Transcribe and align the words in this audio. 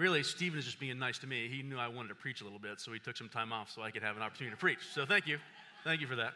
Really, 0.00 0.22
Stephen 0.22 0.58
is 0.58 0.64
just 0.64 0.80
being 0.80 0.98
nice 0.98 1.18
to 1.18 1.26
me. 1.26 1.46
He 1.46 1.62
knew 1.62 1.76
I 1.76 1.88
wanted 1.88 2.08
to 2.08 2.14
preach 2.14 2.40
a 2.40 2.44
little 2.44 2.58
bit, 2.58 2.80
so 2.80 2.90
he 2.90 2.98
took 2.98 3.18
some 3.18 3.28
time 3.28 3.52
off 3.52 3.70
so 3.70 3.82
I 3.82 3.90
could 3.90 4.02
have 4.02 4.16
an 4.16 4.22
opportunity 4.22 4.56
to 4.56 4.58
preach. 4.58 4.78
So 4.94 5.04
thank 5.04 5.26
you. 5.26 5.36
Thank 5.84 6.00
you 6.00 6.06
for 6.06 6.16
that. 6.16 6.32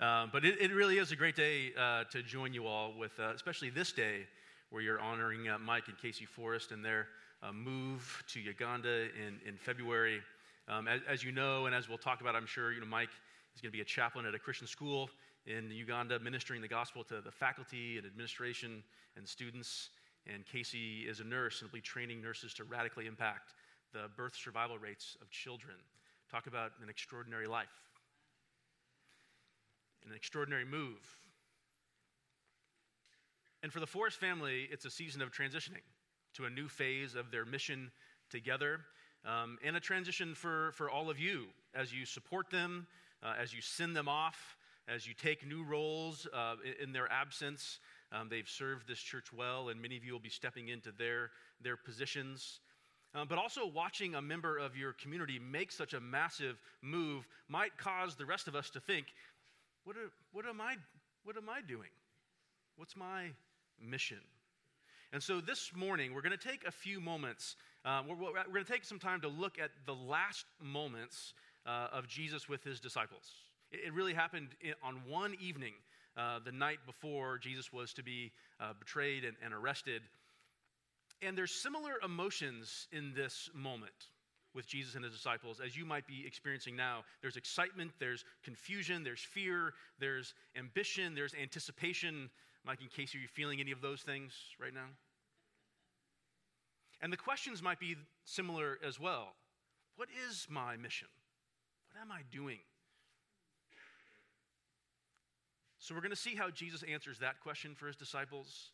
Um, 0.00 0.30
but 0.32 0.46
it, 0.46 0.58
it, 0.62 0.72
really 0.72 0.96
is 0.96 1.12
a 1.12 1.16
great 1.16 1.36
day 1.36 1.74
uh, 1.78 2.04
to 2.04 2.22
join 2.22 2.54
you 2.54 2.66
all 2.66 2.94
with, 2.98 3.12
uh, 3.20 3.34
especially 3.34 3.68
this 3.68 3.92
day 3.92 4.20
where 4.70 4.80
you're 4.80 4.98
honoring 4.98 5.46
uh, 5.46 5.58
Mike 5.58 5.88
and 5.88 5.98
Casey 5.98 6.24
Forrest 6.24 6.72
and 6.72 6.82
their 6.82 7.08
uh, 7.42 7.52
move 7.52 8.24
to 8.28 8.40
Uganda 8.40 9.08
in, 9.14 9.46
in 9.46 9.58
February. 9.58 10.22
Um, 10.66 10.88
as, 10.88 11.02
as, 11.06 11.22
you 11.22 11.32
know, 11.32 11.66
and 11.66 11.74
as 11.74 11.90
we'll 11.90 11.98
talk 11.98 12.22
about, 12.22 12.34
I'm 12.34 12.46
sure, 12.46 12.72
you 12.72 12.80
know, 12.80 12.86
Mike 12.86 13.10
is 13.54 13.60
going 13.60 13.70
to 13.70 13.76
be 13.76 13.82
a 13.82 13.84
chaplain 13.84 14.24
at 14.24 14.34
a 14.34 14.38
Christian 14.38 14.66
school 14.66 15.10
in 15.46 15.70
Uganda, 15.70 16.18
ministering 16.18 16.62
the 16.62 16.68
gospel 16.68 17.04
to 17.04 17.20
the 17.20 17.30
faculty 17.30 17.98
and 17.98 18.06
administration 18.06 18.82
and 19.18 19.28
students. 19.28 19.90
And 20.32 20.44
Casey 20.44 21.06
is 21.08 21.20
a 21.20 21.24
nurse, 21.24 21.58
simply 21.58 21.80
training 21.80 22.22
nurses 22.22 22.52
to 22.54 22.64
radically 22.64 23.06
impact 23.06 23.54
the 23.92 24.08
birth 24.16 24.34
survival 24.34 24.78
rates 24.78 25.16
of 25.22 25.30
children. 25.30 25.76
Talk 26.30 26.46
about 26.46 26.72
an 26.82 26.88
extraordinary 26.88 27.46
life 27.46 27.68
an 30.08 30.14
extraordinary 30.14 30.64
move. 30.64 31.00
And 33.62 33.72
for 33.72 33.80
the 33.80 33.86
Forrest 33.86 34.18
family, 34.18 34.68
it's 34.70 34.84
a 34.84 34.90
season 34.90 35.22
of 35.22 35.32
transitioning 35.32 35.82
to 36.34 36.44
a 36.44 36.50
new 36.50 36.68
phase 36.68 37.14
of 37.14 37.30
their 37.30 37.44
mission 37.44 37.90
together, 38.30 38.80
um, 39.24 39.58
and 39.64 39.76
a 39.76 39.80
transition 39.80 40.34
for, 40.34 40.72
for 40.72 40.88
all 40.90 41.10
of 41.10 41.18
you 41.18 41.46
as 41.74 41.92
you 41.92 42.04
support 42.04 42.50
them, 42.50 42.86
uh, 43.22 43.34
as 43.40 43.52
you 43.52 43.60
send 43.60 43.96
them 43.96 44.08
off, 44.08 44.56
as 44.88 45.06
you 45.06 45.14
take 45.14 45.46
new 45.46 45.64
roles 45.64 46.28
uh, 46.32 46.54
in 46.80 46.92
their 46.92 47.10
absence. 47.10 47.80
Um, 48.12 48.28
they've 48.28 48.48
served 48.48 48.86
this 48.88 48.98
church 48.98 49.32
well, 49.32 49.68
and 49.68 49.80
many 49.80 49.96
of 49.96 50.04
you 50.04 50.12
will 50.12 50.20
be 50.20 50.28
stepping 50.30 50.68
into 50.68 50.92
their, 50.92 51.30
their 51.60 51.76
positions. 51.76 52.60
Um, 53.14 53.26
but 53.28 53.38
also, 53.38 53.66
watching 53.66 54.14
a 54.14 54.22
member 54.22 54.58
of 54.58 54.76
your 54.76 54.92
community 54.92 55.38
make 55.38 55.72
such 55.72 55.94
a 55.94 56.00
massive 56.00 56.60
move 56.82 57.26
might 57.48 57.76
cause 57.78 58.14
the 58.14 58.26
rest 58.26 58.48
of 58.48 58.54
us 58.54 58.70
to 58.70 58.80
think 58.80 59.06
what, 59.84 59.96
are, 59.96 60.10
what, 60.32 60.46
am 60.46 60.60
I, 60.60 60.76
what 61.24 61.36
am 61.36 61.48
I 61.48 61.60
doing? 61.60 61.90
What's 62.76 62.96
my 62.96 63.30
mission? 63.80 64.18
And 65.12 65.22
so 65.22 65.40
this 65.40 65.70
morning, 65.74 66.12
we're 66.12 66.22
going 66.22 66.36
to 66.36 66.48
take 66.48 66.66
a 66.66 66.70
few 66.70 67.00
moments. 67.00 67.56
Uh, 67.84 68.02
we're, 68.06 68.16
we're 68.16 68.44
going 68.52 68.64
to 68.64 68.72
take 68.72 68.84
some 68.84 68.98
time 68.98 69.20
to 69.20 69.28
look 69.28 69.58
at 69.58 69.70
the 69.86 69.94
last 69.94 70.44
moments 70.60 71.32
uh, 71.64 71.88
of 71.92 72.08
Jesus 72.08 72.48
with 72.48 72.64
his 72.64 72.80
disciples. 72.80 73.30
It, 73.70 73.92
really 73.92 74.14
happened 74.14 74.48
on 74.82 75.02
one 75.08 75.36
evening, 75.40 75.74
uh, 76.16 76.38
the 76.44 76.52
night 76.52 76.78
before 76.86 77.38
Jesus 77.38 77.72
was 77.72 77.92
to 77.94 78.02
be 78.02 78.32
uh, 78.60 78.72
betrayed 78.78 79.24
and, 79.24 79.36
and 79.44 79.52
arrested. 79.52 80.02
And 81.22 81.36
there's 81.36 81.52
similar 81.52 81.94
emotions 82.04 82.88
in 82.92 83.12
this 83.14 83.48
moment 83.54 84.10
with 84.54 84.66
Jesus 84.66 84.94
and 84.94 85.04
his 85.04 85.12
disciples 85.12 85.60
as 85.64 85.76
you 85.76 85.84
might 85.84 86.06
be 86.06 86.24
experiencing 86.26 86.76
now. 86.76 87.04
There's 87.20 87.36
excitement, 87.36 87.92
there's 88.00 88.24
confusion, 88.42 89.04
there's 89.04 89.20
fear, 89.20 89.74
there's 90.00 90.34
ambition, 90.58 91.14
there's 91.14 91.34
anticipation. 91.34 92.30
Mike 92.64 92.80
and 92.80 92.90
Casey, 92.90 93.18
are 93.18 93.20
you 93.20 93.28
feeling 93.28 93.60
any 93.60 93.70
of 93.70 93.80
those 93.80 94.00
things 94.00 94.32
right 94.60 94.74
now? 94.74 94.86
And 97.02 97.12
the 97.12 97.16
questions 97.16 97.62
might 97.62 97.78
be 97.78 97.96
similar 98.24 98.78
as 98.84 98.98
well. 98.98 99.34
What 99.96 100.08
is 100.28 100.46
my 100.50 100.76
mission? 100.76 101.08
What 101.92 102.00
am 102.00 102.10
I 102.10 102.22
doing? 102.32 102.58
So, 105.86 105.94
we're 105.94 106.00
going 106.00 106.10
to 106.10 106.16
see 106.16 106.34
how 106.34 106.50
Jesus 106.50 106.82
answers 106.82 107.20
that 107.20 107.38
question 107.40 107.76
for 107.76 107.86
his 107.86 107.94
disciples. 107.94 108.72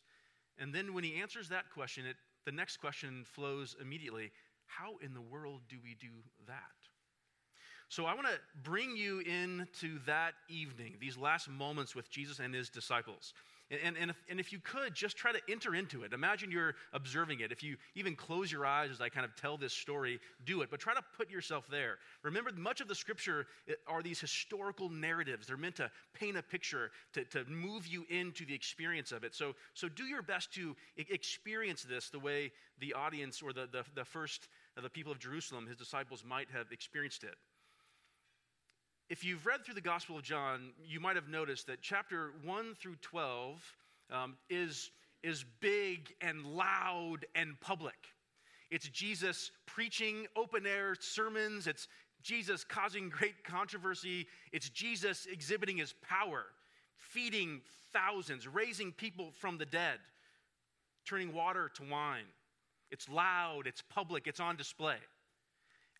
And 0.57 0.73
then, 0.73 0.95
when 0.95 1.03
he 1.03 1.21
answers 1.21 1.47
that 1.49 1.65
question, 1.71 2.07
it, 2.07 2.15
the 2.43 2.51
next 2.51 2.77
question 2.77 3.23
flows 3.23 3.75
immediately 3.79 4.31
how 4.65 4.95
in 5.03 5.13
the 5.13 5.21
world 5.21 5.61
do 5.69 5.75
we 5.83 5.93
do 5.93 6.07
that? 6.47 6.55
So 7.89 8.05
I 8.05 8.15
want 8.15 8.25
to 8.25 8.39
bring 8.63 8.97
you 8.97 9.19
into 9.19 9.99
that 10.07 10.33
evening, 10.49 10.95
these 10.99 11.15
last 11.15 11.47
moments 11.47 11.93
with 11.93 12.09
Jesus 12.09 12.39
and 12.39 12.51
his 12.51 12.69
disciples. 12.69 13.35
And, 13.83 13.97
and, 13.97 14.11
if, 14.11 14.17
and 14.29 14.39
if 14.39 14.51
you 14.51 14.59
could, 14.59 14.93
just 14.93 15.17
try 15.17 15.31
to 15.31 15.39
enter 15.49 15.73
into 15.73 16.03
it. 16.03 16.13
Imagine 16.13 16.51
you're 16.51 16.75
observing 16.91 17.39
it. 17.39 17.51
If 17.51 17.63
you 17.63 17.77
even 17.95 18.15
close 18.15 18.51
your 18.51 18.65
eyes 18.65 18.91
as 18.91 19.01
I 19.01 19.09
kind 19.09 19.25
of 19.25 19.35
tell 19.35 19.57
this 19.57 19.73
story, 19.73 20.19
do 20.45 20.61
it. 20.61 20.69
But 20.69 20.79
try 20.79 20.93
to 20.93 21.03
put 21.17 21.31
yourself 21.31 21.67
there. 21.69 21.97
Remember, 22.23 22.51
much 22.55 22.81
of 22.81 22.87
the 22.87 22.95
scripture 22.95 23.47
eh, 23.67 23.73
are 23.87 24.03
these 24.03 24.19
historical 24.19 24.89
narratives. 24.89 25.47
They're 25.47 25.57
meant 25.57 25.77
to 25.77 25.89
paint 26.13 26.37
a 26.37 26.43
picture, 26.43 26.91
to, 27.13 27.23
to 27.25 27.45
move 27.45 27.87
you 27.87 28.05
into 28.09 28.45
the 28.45 28.53
experience 28.53 29.11
of 29.11 29.23
it. 29.23 29.33
So, 29.33 29.55
so 29.73 29.87
do 29.87 30.03
your 30.03 30.21
best 30.21 30.53
to 30.53 30.75
experience 30.97 31.83
this 31.83 32.09
the 32.09 32.19
way 32.19 32.51
the 32.79 32.93
audience 32.93 33.41
or 33.41 33.53
the, 33.53 33.67
the, 33.71 33.83
the 33.95 34.05
first, 34.05 34.47
the 34.81 34.89
people 34.89 35.11
of 35.11 35.19
Jerusalem, 35.19 35.67
his 35.67 35.77
disciples, 35.77 36.23
might 36.25 36.47
have 36.51 36.71
experienced 36.71 37.23
it. 37.23 37.35
If 39.09 39.23
you've 39.23 39.45
read 39.45 39.65
through 39.65 39.75
the 39.75 39.81
Gospel 39.81 40.17
of 40.17 40.23
John, 40.23 40.71
you 40.87 40.99
might 40.99 41.15
have 41.17 41.27
noticed 41.27 41.67
that 41.67 41.81
chapter 41.81 42.31
1 42.43 42.75
through 42.75 42.95
12 43.01 43.61
um, 44.11 44.37
is, 44.49 44.91
is 45.21 45.43
big 45.59 46.13
and 46.21 46.45
loud 46.45 47.25
and 47.35 47.59
public. 47.59 47.97
It's 48.71 48.87
Jesus 48.87 49.51
preaching 49.65 50.25
open 50.35 50.65
air 50.65 50.95
sermons, 50.99 51.67
it's 51.67 51.87
Jesus 52.23 52.63
causing 52.63 53.09
great 53.09 53.43
controversy, 53.43 54.25
it's 54.53 54.69
Jesus 54.69 55.27
exhibiting 55.29 55.77
his 55.77 55.93
power, 56.01 56.45
feeding 56.95 57.61
thousands, 57.91 58.47
raising 58.47 58.93
people 58.93 59.31
from 59.37 59.57
the 59.57 59.65
dead, 59.65 59.99
turning 61.05 61.33
water 61.33 61.69
to 61.75 61.83
wine. 61.83 62.25
It's 62.89 63.09
loud, 63.09 63.67
it's 63.67 63.81
public, 63.81 64.27
it's 64.27 64.39
on 64.39 64.55
display. 64.55 64.97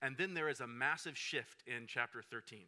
And 0.02 0.16
then 0.18 0.34
there 0.34 0.50
is 0.50 0.62
a 0.62 0.68
massive 0.68 1.18
shift 1.18 1.64
in 1.68 1.86
chapter 1.86 2.22
13. 2.22 2.60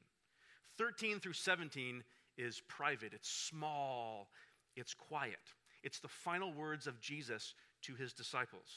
13 0.78 1.20
through 1.20 1.34
17 1.34 2.04
is 2.38 2.62
private, 2.68 3.14
it's 3.14 3.30
small, 3.30 4.28
it's 4.76 4.94
quiet. 4.94 5.40
It's 5.84 6.00
the 6.00 6.08
final 6.08 6.52
words 6.52 6.88
of 6.88 7.00
Jesus 7.00 7.54
to 7.84 7.94
his 7.94 8.12
disciples. 8.12 8.68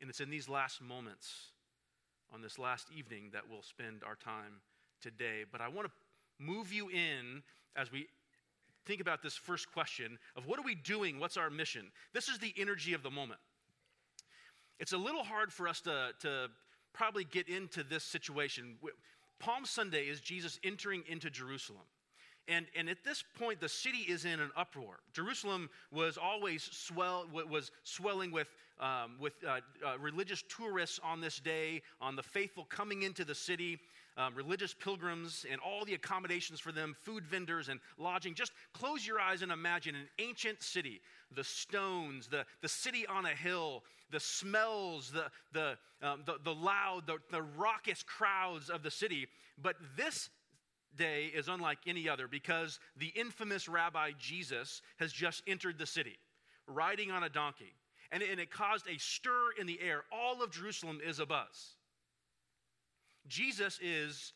And 0.00 0.10
it's 0.10 0.20
in 0.20 0.30
these 0.30 0.48
last 0.48 0.82
moments, 0.82 1.52
on 2.32 2.42
this 2.42 2.58
last 2.58 2.88
evening, 2.96 3.30
that 3.32 3.42
we'll 3.48 3.62
spend 3.62 4.02
our 4.06 4.16
time 4.16 4.60
today. 5.00 5.44
But 5.50 5.60
I 5.60 5.68
want 5.68 5.88
to 5.88 5.92
move 6.38 6.72
you 6.72 6.88
in 6.88 7.42
as 7.76 7.90
we 7.90 8.06
think 8.84 9.00
about 9.00 9.22
this 9.22 9.34
first 9.34 9.72
question 9.72 10.18
of 10.36 10.46
what 10.46 10.58
are 10.58 10.64
we 10.64 10.74
doing? 10.74 11.18
What's 11.18 11.36
our 11.36 11.50
mission? 11.50 11.86
This 12.12 12.28
is 12.28 12.38
the 12.38 12.52
energy 12.58 12.94
of 12.94 13.02
the 13.02 13.10
moment. 13.10 13.40
It's 14.78 14.92
a 14.92 14.98
little 14.98 15.22
hard 15.22 15.52
for 15.52 15.68
us 15.68 15.80
to, 15.82 16.10
to 16.20 16.48
probably 16.92 17.24
get 17.24 17.48
into 17.48 17.82
this 17.84 18.04
situation. 18.04 18.76
Palm 19.42 19.64
Sunday 19.64 20.04
is 20.04 20.20
Jesus 20.20 20.58
entering 20.62 21.02
into 21.08 21.28
Jerusalem. 21.28 21.82
And, 22.48 22.66
and 22.76 22.88
at 22.88 23.04
this 23.04 23.22
point, 23.38 23.60
the 23.60 23.68
city 23.68 23.98
is 23.98 24.24
in 24.24 24.40
an 24.40 24.50
uproar. 24.56 25.00
Jerusalem 25.12 25.68
was 25.92 26.16
always 26.16 26.62
swell, 26.72 27.26
was 27.48 27.70
swelling 27.84 28.32
with, 28.32 28.48
um, 28.80 29.16
with 29.20 29.34
uh, 29.46 29.60
uh, 29.84 29.98
religious 30.00 30.42
tourists 30.48 30.98
on 31.04 31.20
this 31.20 31.38
day, 31.38 31.82
on 32.00 32.16
the 32.16 32.22
faithful 32.22 32.64
coming 32.64 33.02
into 33.02 33.24
the 33.24 33.34
city 33.34 33.78
um, 34.16 34.34
religious 34.34 34.74
pilgrims 34.74 35.46
and 35.50 35.60
all 35.60 35.84
the 35.84 35.94
accommodations 35.94 36.60
for 36.60 36.72
them, 36.72 36.94
food 36.94 37.24
vendors 37.24 37.68
and 37.68 37.80
lodging. 37.98 38.34
Just 38.34 38.52
close 38.72 39.06
your 39.06 39.20
eyes 39.20 39.42
and 39.42 39.50
imagine 39.50 39.94
an 39.94 40.08
ancient 40.18 40.62
city, 40.62 41.00
the 41.34 41.44
stones, 41.44 42.28
the, 42.28 42.44
the 42.60 42.68
city 42.68 43.06
on 43.06 43.26
a 43.26 43.34
hill, 43.34 43.82
the 44.12 44.20
smells, 44.20 45.10
the, 45.10 45.24
the, 45.52 45.76
um, 46.06 46.22
the, 46.24 46.36
the, 46.44 46.54
loud, 46.54 47.06
the, 47.06 47.18
the 47.30 47.42
raucous 47.42 48.04
crowds 48.04 48.70
of 48.70 48.82
the 48.82 48.90
city. 48.90 49.26
But 49.60 49.76
this 49.96 50.30
day 50.96 51.26
is 51.34 51.48
unlike 51.48 51.78
any 51.86 52.08
other 52.08 52.28
because 52.28 52.78
the 52.96 53.08
infamous 53.08 53.68
Rabbi 53.68 54.12
Jesus 54.18 54.82
has 54.98 55.12
just 55.12 55.42
entered 55.46 55.78
the 55.78 55.86
city 55.86 56.18
riding 56.66 57.10
on 57.10 57.24
a 57.24 57.28
donkey. 57.28 57.74
And, 58.10 58.22
and 58.22 58.38
it 58.38 58.50
caused 58.50 58.86
a 58.88 58.98
stir 58.98 59.52
in 59.58 59.66
the 59.66 59.80
air. 59.80 60.02
All 60.12 60.42
of 60.42 60.50
Jerusalem 60.50 61.00
is 61.04 61.18
abuzz. 61.18 61.74
Jesus 63.26 63.78
is 63.82 64.32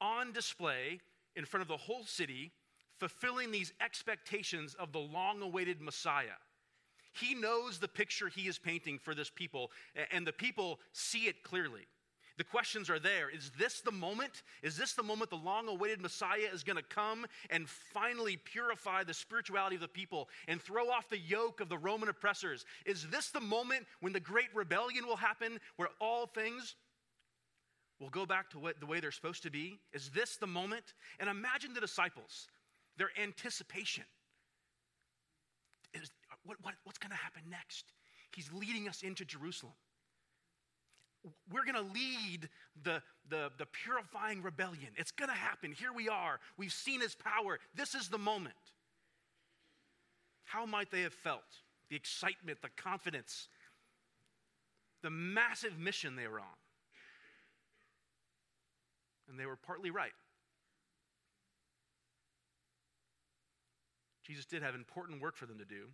on 0.00 0.32
display 0.32 1.00
in 1.36 1.44
front 1.44 1.62
of 1.62 1.68
the 1.68 1.76
whole 1.76 2.04
city, 2.04 2.50
fulfilling 2.98 3.50
these 3.50 3.72
expectations 3.80 4.74
of 4.74 4.92
the 4.92 4.98
long 4.98 5.42
awaited 5.42 5.80
Messiah. 5.80 6.38
He 7.20 7.34
knows 7.34 7.78
the 7.78 7.88
picture 7.88 8.28
he 8.28 8.48
is 8.48 8.58
painting 8.58 8.98
for 8.98 9.14
this 9.14 9.30
people, 9.30 9.70
and 10.10 10.26
the 10.26 10.32
people 10.32 10.80
see 10.92 11.26
it 11.26 11.42
clearly. 11.42 11.86
The 12.36 12.44
questions 12.44 12.90
are 12.90 12.98
there. 12.98 13.30
Is 13.30 13.50
this 13.58 13.80
the 13.80 13.92
moment? 13.92 14.42
Is 14.62 14.76
this 14.76 14.92
the 14.92 15.02
moment 15.02 15.30
the 15.30 15.36
long 15.36 15.68
awaited 15.68 16.02
Messiah 16.02 16.48
is 16.52 16.62
going 16.62 16.76
to 16.76 16.82
come 16.82 17.24
and 17.48 17.66
finally 17.66 18.36
purify 18.36 19.04
the 19.04 19.14
spirituality 19.14 19.76
of 19.76 19.80
the 19.80 19.88
people 19.88 20.28
and 20.46 20.60
throw 20.60 20.90
off 20.90 21.08
the 21.08 21.18
yoke 21.18 21.60
of 21.60 21.70
the 21.70 21.78
Roman 21.78 22.10
oppressors? 22.10 22.66
Is 22.84 23.06
this 23.08 23.30
the 23.30 23.40
moment 23.40 23.86
when 24.00 24.12
the 24.12 24.20
great 24.20 24.54
rebellion 24.54 25.06
will 25.06 25.16
happen 25.16 25.58
where 25.76 25.88
all 25.98 26.26
things 26.26 26.76
will 28.00 28.10
go 28.10 28.26
back 28.26 28.50
to 28.50 28.58
what, 28.58 28.80
the 28.80 28.86
way 28.86 29.00
they're 29.00 29.12
supposed 29.12 29.42
to 29.44 29.50
be? 29.50 29.78
Is 29.94 30.10
this 30.10 30.36
the 30.36 30.46
moment? 30.46 30.92
And 31.18 31.30
imagine 31.30 31.72
the 31.72 31.80
disciples, 31.80 32.48
their 32.98 33.10
anticipation. 33.20 34.04
Is, 35.94 36.10
what, 36.46 36.56
what, 36.62 36.74
what's 36.84 36.98
going 36.98 37.10
to 37.10 37.16
happen 37.16 37.42
next? 37.50 37.92
He's 38.34 38.50
leading 38.52 38.88
us 38.88 39.02
into 39.02 39.24
Jerusalem. 39.24 39.74
We're 41.50 41.64
going 41.64 41.74
to 41.74 41.92
lead 41.92 42.48
the, 42.82 43.02
the, 43.28 43.50
the 43.58 43.66
purifying 43.66 44.42
rebellion. 44.42 44.88
It's 44.96 45.10
going 45.10 45.30
to 45.30 45.36
happen. 45.36 45.72
Here 45.72 45.92
we 45.94 46.08
are. 46.08 46.38
We've 46.56 46.72
seen 46.72 47.00
his 47.00 47.14
power. 47.16 47.58
This 47.74 47.94
is 47.94 48.08
the 48.08 48.18
moment. 48.18 48.54
How 50.44 50.66
might 50.66 50.90
they 50.90 51.02
have 51.02 51.12
felt? 51.12 51.42
The 51.90 51.96
excitement, 51.96 52.62
the 52.62 52.68
confidence, 52.76 53.48
the 55.02 55.10
massive 55.10 55.78
mission 55.78 56.14
they 56.14 56.28
were 56.28 56.38
on. 56.38 56.46
And 59.28 59.38
they 59.38 59.46
were 59.46 59.56
partly 59.56 59.90
right. 59.90 60.12
Jesus 64.24 64.44
did 64.44 64.62
have 64.62 64.74
important 64.74 65.20
work 65.20 65.36
for 65.36 65.46
them 65.46 65.58
to 65.58 65.64
do. 65.64 65.86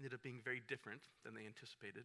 Ended 0.00 0.14
up 0.14 0.22
being 0.22 0.40
very 0.42 0.62
different 0.66 1.02
than 1.24 1.34
they 1.34 1.44
anticipated. 1.44 2.04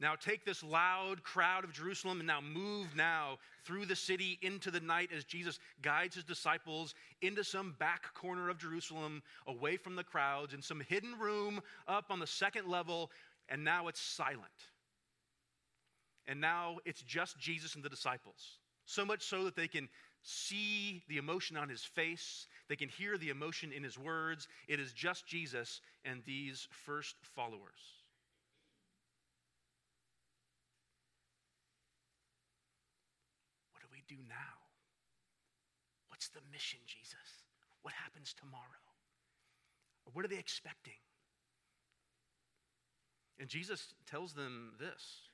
Now 0.00 0.14
take 0.14 0.46
this 0.46 0.62
loud 0.62 1.22
crowd 1.22 1.62
of 1.64 1.74
Jerusalem 1.74 2.20
and 2.20 2.26
now 2.26 2.40
move 2.40 2.96
now 2.96 3.36
through 3.64 3.84
the 3.84 3.96
city 3.96 4.38
into 4.40 4.70
the 4.70 4.80
night 4.80 5.10
as 5.14 5.24
Jesus 5.24 5.58
guides 5.82 6.14
his 6.14 6.24
disciples 6.24 6.94
into 7.20 7.44
some 7.44 7.74
back 7.78 8.14
corner 8.14 8.48
of 8.48 8.58
Jerusalem, 8.58 9.22
away 9.46 9.76
from 9.76 9.94
the 9.94 10.04
crowds, 10.04 10.54
in 10.54 10.62
some 10.62 10.80
hidden 10.80 11.18
room 11.18 11.60
up 11.86 12.06
on 12.08 12.18
the 12.18 12.26
second 12.26 12.66
level, 12.66 13.10
and 13.50 13.62
now 13.62 13.88
it's 13.88 14.00
silent. 14.00 14.40
And 16.26 16.40
now 16.40 16.78
it's 16.86 17.02
just 17.02 17.38
Jesus 17.38 17.74
and 17.74 17.84
the 17.84 17.90
disciples. 17.90 18.58
So 18.86 19.04
much 19.04 19.22
so 19.22 19.44
that 19.44 19.56
they 19.56 19.68
can 19.68 19.88
see 20.28 21.04
the 21.08 21.18
emotion 21.18 21.56
on 21.56 21.68
his 21.68 21.82
face, 21.82 22.48
they 22.68 22.74
can 22.74 22.88
hear 22.88 23.16
the 23.16 23.30
emotion 23.30 23.70
in 23.70 23.84
his 23.84 23.96
words. 23.96 24.48
It 24.66 24.80
is 24.80 24.92
just 24.92 25.24
Jesus 25.24 25.80
and 26.04 26.20
these 26.26 26.66
first 26.84 27.14
followers. 27.22 27.60
What 33.72 33.82
do 33.82 33.86
we 33.92 34.02
do 34.08 34.20
now? 34.28 34.34
What's 36.08 36.28
the 36.28 36.40
mission, 36.52 36.80
Jesus? 36.86 37.44
What 37.82 37.94
happens 37.94 38.34
tomorrow? 38.36 38.62
what 40.12 40.24
are 40.24 40.28
they 40.28 40.38
expecting? 40.38 40.94
And 43.38 43.48
Jesus 43.48 43.92
tells 44.08 44.32
them 44.32 44.72
this. 44.78 45.28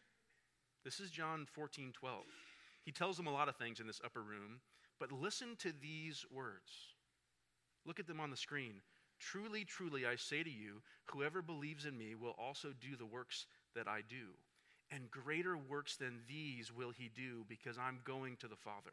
This 0.85 0.99
is 0.99 1.11
John 1.11 1.47
14, 1.53 1.93
12. 1.93 2.25
He 2.85 2.91
tells 2.91 3.17
them 3.17 3.29
a 3.29 3.33
lot 3.33 3.49
of 3.49 3.55
things 3.55 3.79
in 3.79 3.87
this 3.87 4.01
upper 4.05 4.21
room, 4.21 4.61
but 5.03 5.11
listen 5.11 5.57
to 5.59 5.73
these 5.83 6.25
words. 6.31 6.71
Look 7.85 7.99
at 7.99 8.07
them 8.07 8.21
on 8.21 8.31
the 8.31 8.37
screen. 8.37 8.75
Truly, 9.19 9.65
truly, 9.65 10.07
I 10.07 10.15
say 10.15 10.45
to 10.45 10.49
you, 10.49 10.81
whoever 11.07 11.43
believes 11.43 11.87
in 11.87 11.99
me 11.99 12.15
will 12.15 12.37
also 12.39 12.69
do 12.81 12.95
the 12.97 13.05
works 13.05 13.47
that 13.75 13.89
I 13.89 14.03
do. 14.09 14.29
And 14.93 15.11
greater 15.11 15.57
works 15.57 15.97
than 15.97 16.21
these 16.29 16.73
will 16.73 16.93
he 16.93 17.11
do 17.17 17.45
because 17.49 17.79
I'm 17.79 17.99
going 18.05 18.37
to 18.37 18.47
the 18.47 18.55
Father. 18.55 18.93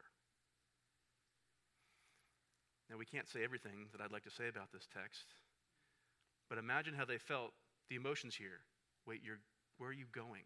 Now, 2.90 2.96
we 2.98 3.06
can't 3.06 3.28
say 3.28 3.44
everything 3.44 3.86
that 3.92 4.00
I'd 4.00 4.10
like 4.10 4.24
to 4.24 4.32
say 4.32 4.48
about 4.48 4.72
this 4.72 4.88
text, 4.92 5.26
but 6.48 6.58
imagine 6.58 6.94
how 6.94 7.04
they 7.04 7.18
felt, 7.18 7.52
the 7.88 7.94
emotions 7.94 8.34
here. 8.34 8.58
Wait, 9.06 9.20
you're, 9.24 9.38
where 9.78 9.90
are 9.90 9.92
you 9.92 10.06
going? 10.10 10.42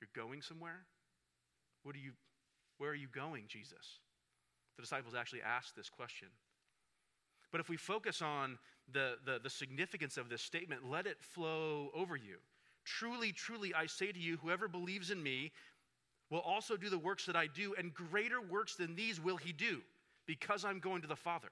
You're 0.00 0.24
going 0.24 0.40
somewhere? 0.40 0.86
What 1.82 1.94
are 1.94 1.98
you, 1.98 2.12
where 2.78 2.88
are 2.88 2.94
you 2.94 3.08
going, 3.12 3.44
Jesus? 3.46 4.00
The 4.76 4.82
disciples 4.82 5.14
actually 5.14 5.42
asked 5.42 5.76
this 5.76 5.88
question. 5.88 6.28
But 7.52 7.60
if 7.60 7.68
we 7.68 7.76
focus 7.76 8.22
on 8.22 8.58
the, 8.92 9.16
the, 9.24 9.38
the, 9.42 9.50
significance 9.50 10.16
of 10.16 10.28
this 10.28 10.42
statement, 10.42 10.88
let 10.88 11.06
it 11.06 11.20
flow 11.20 11.90
over 11.94 12.16
you. 12.16 12.36
Truly, 12.84 13.32
truly, 13.32 13.74
I 13.74 13.86
say 13.86 14.12
to 14.12 14.18
you, 14.18 14.36
whoever 14.38 14.68
believes 14.68 15.10
in 15.10 15.22
me 15.22 15.52
will 16.30 16.40
also 16.40 16.76
do 16.76 16.88
the 16.88 16.98
works 16.98 17.26
that 17.26 17.36
I 17.36 17.46
do, 17.46 17.74
and 17.76 17.92
greater 17.92 18.40
works 18.40 18.76
than 18.76 18.94
these 18.94 19.20
will 19.20 19.36
he 19.36 19.52
do, 19.52 19.80
because 20.26 20.64
I'm 20.64 20.78
going 20.78 21.02
to 21.02 21.08
the 21.08 21.16
Father. 21.16 21.50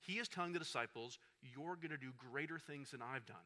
He 0.00 0.18
is 0.18 0.28
telling 0.28 0.52
the 0.52 0.58
disciples, 0.58 1.18
You're 1.42 1.76
going 1.76 1.90
to 1.90 1.98
do 1.98 2.12
greater 2.16 2.58
things 2.58 2.90
than 2.92 3.02
I've 3.02 3.26
done. 3.26 3.36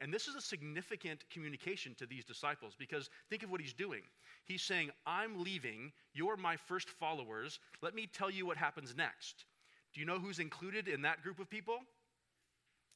And 0.00 0.12
this 0.12 0.26
is 0.26 0.34
a 0.34 0.40
significant 0.40 1.24
communication 1.30 1.94
to 1.98 2.06
these 2.06 2.24
disciples 2.24 2.74
because 2.78 3.10
think 3.30 3.42
of 3.42 3.50
what 3.50 3.60
he's 3.60 3.72
doing. 3.72 4.02
He's 4.44 4.62
saying, 4.62 4.90
I'm 5.06 5.42
leaving. 5.42 5.92
You're 6.12 6.36
my 6.36 6.56
first 6.56 6.90
followers. 6.90 7.60
Let 7.82 7.94
me 7.94 8.06
tell 8.06 8.30
you 8.30 8.46
what 8.46 8.56
happens 8.56 8.94
next. 8.96 9.44
Do 9.92 10.00
you 10.00 10.06
know 10.06 10.18
who's 10.18 10.40
included 10.40 10.88
in 10.88 11.02
that 11.02 11.22
group 11.22 11.38
of 11.38 11.48
people? 11.48 11.78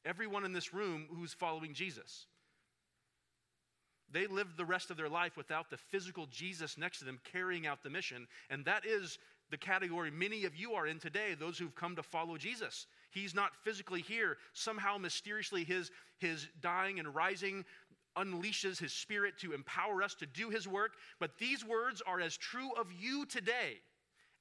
Everyone 0.05 0.45
in 0.45 0.53
this 0.53 0.73
room 0.73 1.07
who's 1.09 1.33
following 1.33 1.73
Jesus. 1.73 2.25
They 4.11 4.27
lived 4.27 4.57
the 4.57 4.65
rest 4.65 4.89
of 4.89 4.97
their 4.97 5.09
life 5.09 5.37
without 5.37 5.69
the 5.69 5.77
physical 5.77 6.25
Jesus 6.27 6.77
next 6.77 6.99
to 6.99 7.05
them 7.05 7.19
carrying 7.31 7.67
out 7.67 7.83
the 7.83 7.89
mission. 7.89 8.27
And 8.49 8.65
that 8.65 8.85
is 8.85 9.19
the 9.49 9.57
category 9.57 10.11
many 10.11 10.45
of 10.45 10.55
you 10.55 10.73
are 10.73 10.87
in 10.87 10.99
today, 10.99 11.35
those 11.39 11.57
who've 11.57 11.75
come 11.75 11.95
to 11.95 12.03
follow 12.03 12.37
Jesus. 12.37 12.87
He's 13.11 13.33
not 13.33 13.55
physically 13.63 14.01
here. 14.01 14.37
Somehow, 14.53 14.97
mysteriously, 14.97 15.63
his, 15.63 15.91
his 16.19 16.47
dying 16.61 16.99
and 16.99 17.13
rising 17.13 17.65
unleashes 18.17 18.79
his 18.79 18.93
spirit 18.93 19.37
to 19.39 19.53
empower 19.53 20.03
us 20.03 20.15
to 20.15 20.25
do 20.25 20.49
his 20.49 20.67
work. 20.67 20.93
But 21.19 21.37
these 21.37 21.65
words 21.65 22.01
are 22.05 22.19
as 22.19 22.37
true 22.37 22.71
of 22.73 22.91
you 22.91 23.25
today 23.25 23.79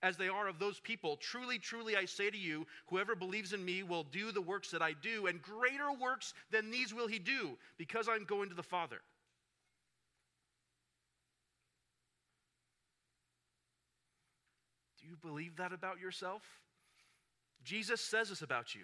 as 0.03 0.17
they 0.17 0.29
are 0.29 0.49
of 0.49 0.59
those 0.59 0.81
people. 0.81 1.17
Truly, 1.17 1.59
truly, 1.59 1.97
I 1.97 2.05
say 2.05 2.31
to 2.31 2.37
you, 2.37 2.67
whoever 2.87 3.15
believes 3.15 3.53
in 3.53 3.65
me 3.65 3.83
will 3.83 4.05
do 4.05 4.31
the 4.33 4.41
works 4.41 4.71
that 4.71 4.83
I 4.83 4.93
do, 4.93 5.27
and 5.27 5.43
greater 5.43 5.93
works 5.93 6.35
than 6.51 6.71
these 6.71 6.95
will 6.95 7.09
he 7.09 7.19
do, 7.19 7.59
because 7.77 8.09
I'm 8.09 8.25
going 8.25 8.49
to 8.49 8.55
the 8.55 8.63
Father. 8.63 9.01
Do 15.01 15.07
you 15.09 15.17
believe 15.17 15.57
that 15.57 15.73
about 15.73 16.01
yourself? 16.01 16.43
Jesus 17.65 18.01
says 18.01 18.29
this 18.29 18.43
about 18.43 18.75
you. 18.75 18.83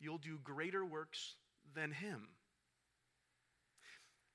You'll 0.00 0.18
do 0.18 0.38
greater 0.44 0.84
works 0.84 1.34
than 1.74 1.90
him. 1.90 2.28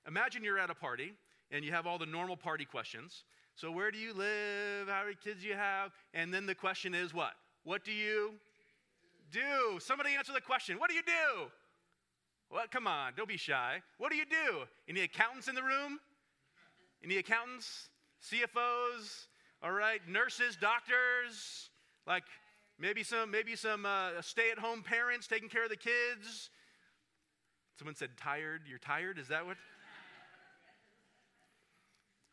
Imagine 0.07 0.43
you're 0.43 0.59
at 0.59 0.69
a 0.69 0.75
party 0.75 1.13
and 1.51 1.63
you 1.63 1.71
have 1.71 1.87
all 1.87 1.97
the 1.97 2.05
normal 2.05 2.35
party 2.35 2.65
questions. 2.65 3.23
So, 3.55 3.71
where 3.71 3.91
do 3.91 3.97
you 3.97 4.13
live? 4.13 4.87
How 4.87 5.03
many 5.03 5.15
kids 5.23 5.43
you 5.43 5.53
have? 5.53 5.91
And 6.13 6.33
then 6.33 6.45
the 6.45 6.55
question 6.55 6.93
is 6.93 7.13
what? 7.13 7.33
What 7.63 7.85
do 7.85 7.91
you 7.91 8.33
do? 9.31 9.79
Somebody 9.79 10.11
answer 10.17 10.33
the 10.33 10.41
question. 10.41 10.79
What 10.79 10.89
do 10.89 10.95
you 10.95 11.03
do? 11.03 11.45
What? 12.49 12.71
Come 12.71 12.87
on, 12.87 13.13
don't 13.15 13.29
be 13.29 13.37
shy. 13.37 13.81
What 13.97 14.11
do 14.11 14.17
you 14.17 14.25
do? 14.25 14.63
Any 14.89 15.01
accountants 15.01 15.47
in 15.47 15.55
the 15.55 15.63
room? 15.63 15.99
Any 17.03 17.17
accountants? 17.17 17.89
CFOs? 18.21 19.27
All 19.63 19.71
right, 19.71 20.01
nurses, 20.09 20.57
doctors, 20.57 21.69
like 22.05 22.25
maybe 22.77 23.01
some 23.01 23.31
maybe 23.31 23.55
some 23.55 23.85
uh, 23.85 24.21
stay-at-home 24.21 24.83
parents 24.83 25.25
taking 25.25 25.47
care 25.47 25.63
of 25.63 25.69
the 25.69 25.77
kids. 25.77 26.49
Someone 27.79 27.95
said 27.95 28.09
tired. 28.17 28.63
You're 28.67 28.77
tired? 28.77 29.17
Is 29.17 29.29
that 29.29 29.45
what? 29.45 29.55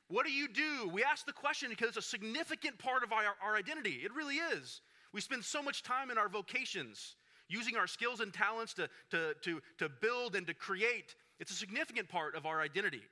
What 0.08 0.26
do 0.26 0.32
you 0.32 0.48
do? 0.48 0.90
We 0.92 1.04
ask 1.04 1.24
the 1.24 1.32
question 1.32 1.70
because 1.70 1.90
it's 1.90 1.98
a 1.98 2.02
significant 2.02 2.78
part 2.78 3.04
of 3.04 3.12
our, 3.12 3.22
our 3.40 3.54
identity. 3.56 4.00
It 4.02 4.12
really 4.12 4.34
is. 4.34 4.80
We 5.12 5.20
spend 5.20 5.44
so 5.44 5.62
much 5.62 5.84
time 5.84 6.10
in 6.10 6.18
our 6.18 6.28
vocations 6.28 7.14
using 7.48 7.76
our 7.76 7.86
skills 7.86 8.18
and 8.18 8.34
talents 8.34 8.74
to, 8.74 8.88
to, 9.12 9.34
to, 9.42 9.60
to 9.78 9.88
build 9.88 10.34
and 10.34 10.48
to 10.48 10.54
create. 10.54 11.14
It's 11.38 11.52
a 11.52 11.54
significant 11.54 12.08
part 12.08 12.34
of 12.34 12.44
our 12.44 12.60
identity. 12.60 13.02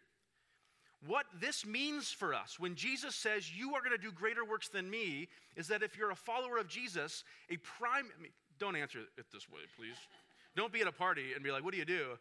What 1.06 1.26
this 1.40 1.64
means 1.64 2.10
for 2.10 2.34
us 2.34 2.58
when 2.58 2.74
Jesus 2.74 3.14
says, 3.14 3.56
You 3.56 3.74
are 3.74 3.80
going 3.80 3.96
to 3.96 4.02
do 4.02 4.10
greater 4.10 4.44
works 4.44 4.68
than 4.68 4.90
me, 4.90 5.28
is 5.56 5.68
that 5.68 5.82
if 5.82 5.96
you're 5.96 6.10
a 6.10 6.16
follower 6.16 6.58
of 6.58 6.68
Jesus, 6.68 7.24
a 7.50 7.56
prime, 7.58 8.06
I 8.18 8.22
mean, 8.22 8.32
don't 8.58 8.74
answer 8.74 9.00
it 9.16 9.26
this 9.32 9.48
way, 9.48 9.60
please. 9.76 9.96
Don't 10.56 10.72
be 10.72 10.80
at 10.80 10.88
a 10.88 10.92
party 10.92 11.34
and 11.34 11.44
be 11.44 11.52
like, 11.52 11.64
What 11.64 11.72
do 11.72 11.78
you 11.78 11.84
do? 11.84 12.18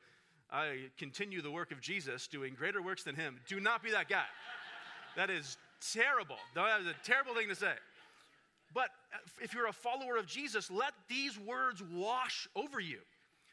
I 0.51 0.89
continue 0.97 1.41
the 1.41 1.51
work 1.51 1.71
of 1.71 1.81
Jesus, 1.81 2.27
doing 2.27 2.53
greater 2.53 2.81
works 2.81 3.03
than 3.03 3.15
him. 3.15 3.39
Do 3.47 3.59
not 3.59 3.83
be 3.83 3.91
that 3.91 4.07
guy. 4.07 4.23
That 5.17 5.29
is 5.29 5.57
terrible. 5.93 6.37
That 6.55 6.81
is 6.81 6.87
a 6.87 6.95
terrible 7.03 7.33
thing 7.33 7.49
to 7.49 7.55
say. 7.55 7.73
But 8.73 8.89
if 9.41 9.53
you're 9.53 9.67
a 9.67 9.73
follower 9.73 10.17
of 10.17 10.27
Jesus, 10.27 10.69
let 10.69 10.93
these 11.09 11.37
words 11.39 11.83
wash 11.93 12.47
over 12.55 12.79
you. 12.79 12.99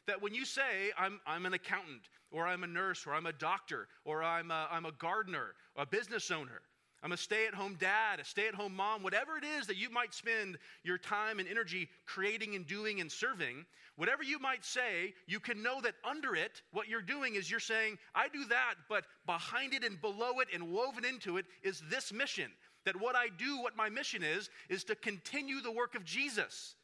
That 0.07 0.23
when 0.23 0.35
you 0.35 0.45
say, 0.45 0.93
I'm, 0.99 1.21
I'm 1.27 1.47
an 1.47 1.55
accountant, 1.55 2.09
or 2.31 2.47
I'm 2.47 2.65
a 2.65 2.67
nurse, 2.67 3.07
or 3.07 3.15
I'm 3.15 3.27
a 3.27 3.33
doctor, 3.33 3.89
or 4.05 4.23
I'm 4.23 4.51
a, 4.51 4.69
I'm 4.71 4.85
a 4.85 4.93
gardener, 4.93 5.55
or 5.75 5.85
a 5.85 5.87
business 5.87 6.31
owner, 6.31 6.61
I'm 7.03 7.13
a 7.13 7.17
stay 7.19 7.47
at 7.47 7.55
home 7.55 7.77
dad, 7.79 8.19
a 8.19 8.25
stay 8.25 8.49
at 8.49 8.55
home 8.55 8.75
mom, 8.75 9.03
whatever 9.03 9.37
it 9.37 9.45
is 9.45 9.67
that 9.67 9.77
you 9.77 9.91
might 9.91 10.15
spend 10.15 10.57
your 10.85 10.97
time 10.97 11.39
and 11.39 11.47
energy 11.47 11.91
creating 12.07 12.55
and 12.55 12.67
doing 12.67 13.01
and 13.01 13.13
serving, 13.13 13.67
whatever 13.97 14.23
you 14.23 14.39
might 14.39 14.65
say, 14.65 15.13
you 15.27 15.39
can 15.39 15.63
know 15.63 15.83
that 15.83 15.95
under 16.03 16.35
it, 16.35 16.63
what 16.73 16.89
you're 16.89 17.03
doing 17.03 17.35
is 17.35 17.51
you're 17.51 17.61
saying, 17.61 17.99
I 18.15 18.29
do 18.29 18.47
that, 18.47 18.75
but 18.89 19.05
behind 19.27 19.75
it 19.75 19.85
and 19.85 20.01
below 20.01 20.41
it 20.41 20.49
and 20.53 20.73
woven 20.73 21.05
into 21.05 21.37
it 21.37 21.45
is 21.63 21.83
this 21.91 22.11
mission 22.11 22.51
That 22.87 22.99
what 22.99 23.17
I 23.17 23.29
do, 23.29 23.61
what 23.61 23.77
my 23.77 23.91
mission 23.91 24.23
is, 24.23 24.49
is 24.71 24.85
to 24.85 24.95
continue 24.95 25.61
the 25.61 25.73
work 25.73 25.95
of 25.95 26.05
Jesus. 26.05 26.75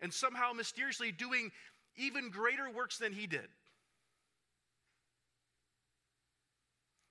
And 0.00 0.12
somehow 0.12 0.52
mysteriously 0.52 1.12
doing 1.12 1.52
even 1.96 2.30
greater 2.30 2.70
works 2.70 2.98
than 2.98 3.12
he 3.12 3.26
did. 3.26 3.48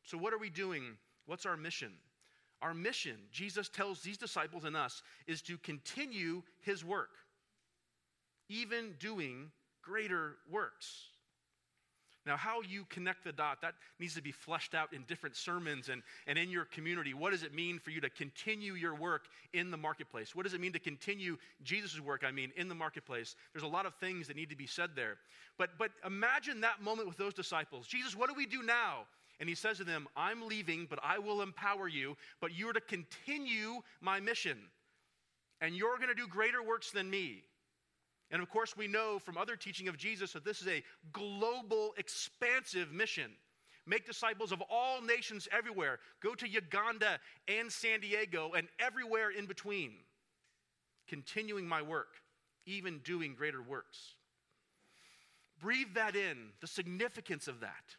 So, 0.03 0.17
what 0.17 0.33
are 0.33 0.37
we 0.37 0.49
doing? 0.49 0.97
What's 1.25 1.45
our 1.45 1.55
mission? 1.55 1.93
Our 2.61 2.73
mission, 2.73 3.17
Jesus 3.31 3.69
tells 3.69 4.01
these 4.01 4.17
disciples 4.17 4.65
and 4.65 4.75
us, 4.75 5.01
is 5.25 5.41
to 5.43 5.57
continue 5.57 6.43
his 6.61 6.85
work, 6.85 7.09
even 8.49 8.93
doing 8.99 9.51
greater 9.81 10.35
works. 10.49 11.10
Now, 12.25 12.37
how 12.37 12.61
you 12.61 12.85
connect 12.89 13.23
the 13.23 13.31
dot, 13.31 13.61
that 13.61 13.73
needs 13.99 14.13
to 14.13 14.21
be 14.21 14.31
fleshed 14.31 14.75
out 14.75 14.93
in 14.93 15.03
different 15.07 15.35
sermons 15.35 15.89
and, 15.89 16.03
and 16.27 16.37
in 16.37 16.51
your 16.51 16.65
community. 16.65 17.15
What 17.15 17.31
does 17.31 17.41
it 17.41 17.53
mean 17.53 17.79
for 17.79 17.89
you 17.89 17.99
to 18.01 18.11
continue 18.11 18.73
your 18.73 18.93
work 18.93 19.25
in 19.53 19.71
the 19.71 19.77
marketplace? 19.77 20.35
What 20.35 20.43
does 20.43 20.53
it 20.53 20.61
mean 20.61 20.73
to 20.73 20.79
continue 20.79 21.37
Jesus' 21.63 21.99
work, 21.99 22.23
I 22.23 22.31
mean, 22.31 22.51
in 22.55 22.67
the 22.67 22.75
marketplace? 22.75 23.35
There's 23.53 23.63
a 23.63 23.67
lot 23.67 23.87
of 23.87 23.95
things 23.95 24.27
that 24.27 24.35
need 24.35 24.51
to 24.51 24.55
be 24.55 24.67
said 24.67 24.91
there. 24.95 25.17
But, 25.57 25.71
but 25.79 25.89
imagine 26.05 26.61
that 26.61 26.83
moment 26.83 27.07
with 27.07 27.17
those 27.17 27.33
disciples. 27.33 27.87
Jesus, 27.87 28.15
what 28.15 28.29
do 28.29 28.35
we 28.35 28.45
do 28.45 28.61
now? 28.61 29.05
And 29.39 29.49
he 29.49 29.55
says 29.55 29.77
to 29.77 29.83
them, 29.83 30.07
I'm 30.15 30.47
leaving, 30.47 30.85
but 30.87 30.99
I 31.01 31.17
will 31.17 31.41
empower 31.41 31.87
you, 31.87 32.15
but 32.39 32.53
you 32.53 32.69
are 32.69 32.73
to 32.73 32.81
continue 32.81 33.81
my 33.99 34.19
mission. 34.19 34.59
And 35.59 35.75
you're 35.75 35.97
going 35.97 36.09
to 36.09 36.15
do 36.15 36.27
greater 36.27 36.61
works 36.61 36.91
than 36.91 37.09
me. 37.09 37.43
And 38.31 38.41
of 38.41 38.49
course, 38.49 38.77
we 38.77 38.87
know 38.87 39.19
from 39.19 39.37
other 39.37 39.55
teaching 39.55 39.87
of 39.87 39.97
Jesus 39.97 40.31
that 40.33 40.45
this 40.45 40.61
is 40.61 40.67
a 40.67 40.83
global, 41.11 41.93
expansive 41.97 42.91
mission. 42.91 43.31
Make 43.85 44.05
disciples 44.05 44.51
of 44.51 44.61
all 44.69 45.01
nations 45.01 45.49
everywhere. 45.51 45.99
Go 46.21 46.33
to 46.35 46.47
Uganda 46.47 47.19
and 47.47 47.71
San 47.71 47.99
Diego 47.99 48.51
and 48.55 48.67
everywhere 48.79 49.31
in 49.31 49.47
between. 49.47 49.91
Continuing 51.09 51.67
my 51.67 51.81
work, 51.81 52.15
even 52.65 52.99
doing 52.99 53.35
greater 53.35 53.61
works. 53.61 54.15
Breathe 55.59 55.93
that 55.95 56.15
in, 56.15 56.37
the 56.61 56.67
significance 56.67 57.47
of 57.47 57.59
that. 57.59 57.95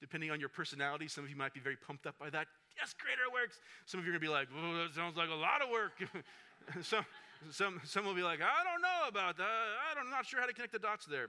Depending 0.00 0.30
on 0.30 0.38
your 0.38 0.48
personality, 0.48 1.08
some 1.08 1.24
of 1.24 1.30
you 1.30 1.36
might 1.36 1.54
be 1.54 1.60
very 1.60 1.76
pumped 1.76 2.06
up 2.06 2.18
by 2.18 2.30
that. 2.30 2.46
Yes, 2.76 2.94
greater 2.94 3.30
works. 3.32 3.58
Some 3.86 4.00
of 4.00 4.06
you 4.06 4.12
are 4.12 4.18
going 4.18 4.20
to 4.20 4.26
be 4.26 4.32
like, 4.32 4.48
oh, 4.54 4.84
that 4.84 4.94
sounds 4.94 5.16
like 5.16 5.30
a 5.30 5.34
lot 5.34 5.62
of 5.62 5.70
work. 5.70 5.92
some, 6.82 7.04
some, 7.50 7.80
some 7.84 8.04
will 8.04 8.14
be 8.14 8.22
like, 8.22 8.40
I 8.40 8.64
don't 8.64 8.82
know 8.82 9.08
about 9.08 9.36
that. 9.36 9.44
I'm 9.98 10.10
not 10.10 10.26
sure 10.26 10.40
how 10.40 10.46
to 10.46 10.52
connect 10.52 10.72
the 10.72 10.78
dots 10.78 11.06
there. 11.06 11.28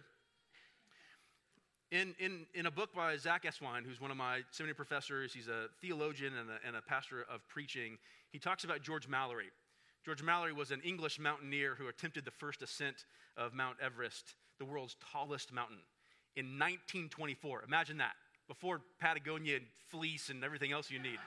In, 1.91 2.15
in, 2.19 2.45
in 2.53 2.65
a 2.65 2.72
book 2.72 2.93
by 2.93 3.15
Zack 3.17 3.43
Eswine, 3.43 3.86
who's 3.86 4.01
one 4.01 4.12
of 4.12 4.17
my 4.17 4.41
seminary 4.51 4.75
professors, 4.75 5.34
he's 5.34 5.48
a 5.48 5.67
theologian 5.81 6.34
and 6.36 6.50
a, 6.50 6.67
and 6.67 6.75
a 6.75 6.81
pastor 6.81 7.25
of 7.31 7.48
preaching, 7.48 7.98
he 8.31 8.39
talks 8.39 8.63
about 8.63 8.81
George 8.81 9.07
Mallory. 9.07 9.50
George 10.03 10.24
Mallory 10.24 10.53
was 10.53 10.72
an 10.72 10.81
English 10.81 11.19
mountaineer 11.19 11.75
who 11.75 11.88
attempted 11.88 12.25
the 12.25 12.31
first 12.31 12.62
ascent 12.62 13.05
of 13.38 13.53
Mount 13.53 13.77
Everest, 13.81 14.36
the 14.60 14.65
world's 14.65 14.95
tallest 15.12 15.53
mountain, 15.53 15.77
in 16.36 16.45
1924. 16.45 17.63
Imagine 17.67 17.98
that, 17.98 18.13
before 18.48 18.81
Patagonia 19.00 19.57
and 19.57 19.65
fleece 19.89 20.29
and 20.29 20.43
everything 20.43 20.72
else 20.72 20.91
you 20.91 21.00
need. 21.00 21.19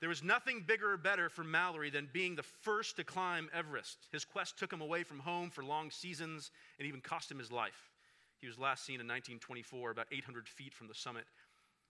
There 0.00 0.08
was 0.08 0.22
nothing 0.22 0.62
bigger 0.66 0.92
or 0.92 0.96
better 0.98 1.28
for 1.28 1.42
Mallory 1.42 1.88
than 1.88 2.08
being 2.12 2.36
the 2.36 2.42
first 2.42 2.96
to 2.96 3.04
climb 3.04 3.48
Everest. 3.54 4.08
His 4.12 4.24
quest 4.24 4.58
took 4.58 4.72
him 4.72 4.82
away 4.82 5.04
from 5.04 5.20
home 5.20 5.50
for 5.50 5.64
long 5.64 5.90
seasons 5.90 6.50
and 6.78 6.86
even 6.86 7.00
cost 7.00 7.30
him 7.30 7.38
his 7.38 7.50
life. 7.50 7.90
He 8.38 8.46
was 8.46 8.58
last 8.58 8.84
seen 8.84 9.00
in 9.00 9.06
1924, 9.06 9.90
about 9.90 10.06
800 10.12 10.48
feet 10.48 10.74
from 10.74 10.88
the 10.88 10.94
summit. 10.94 11.24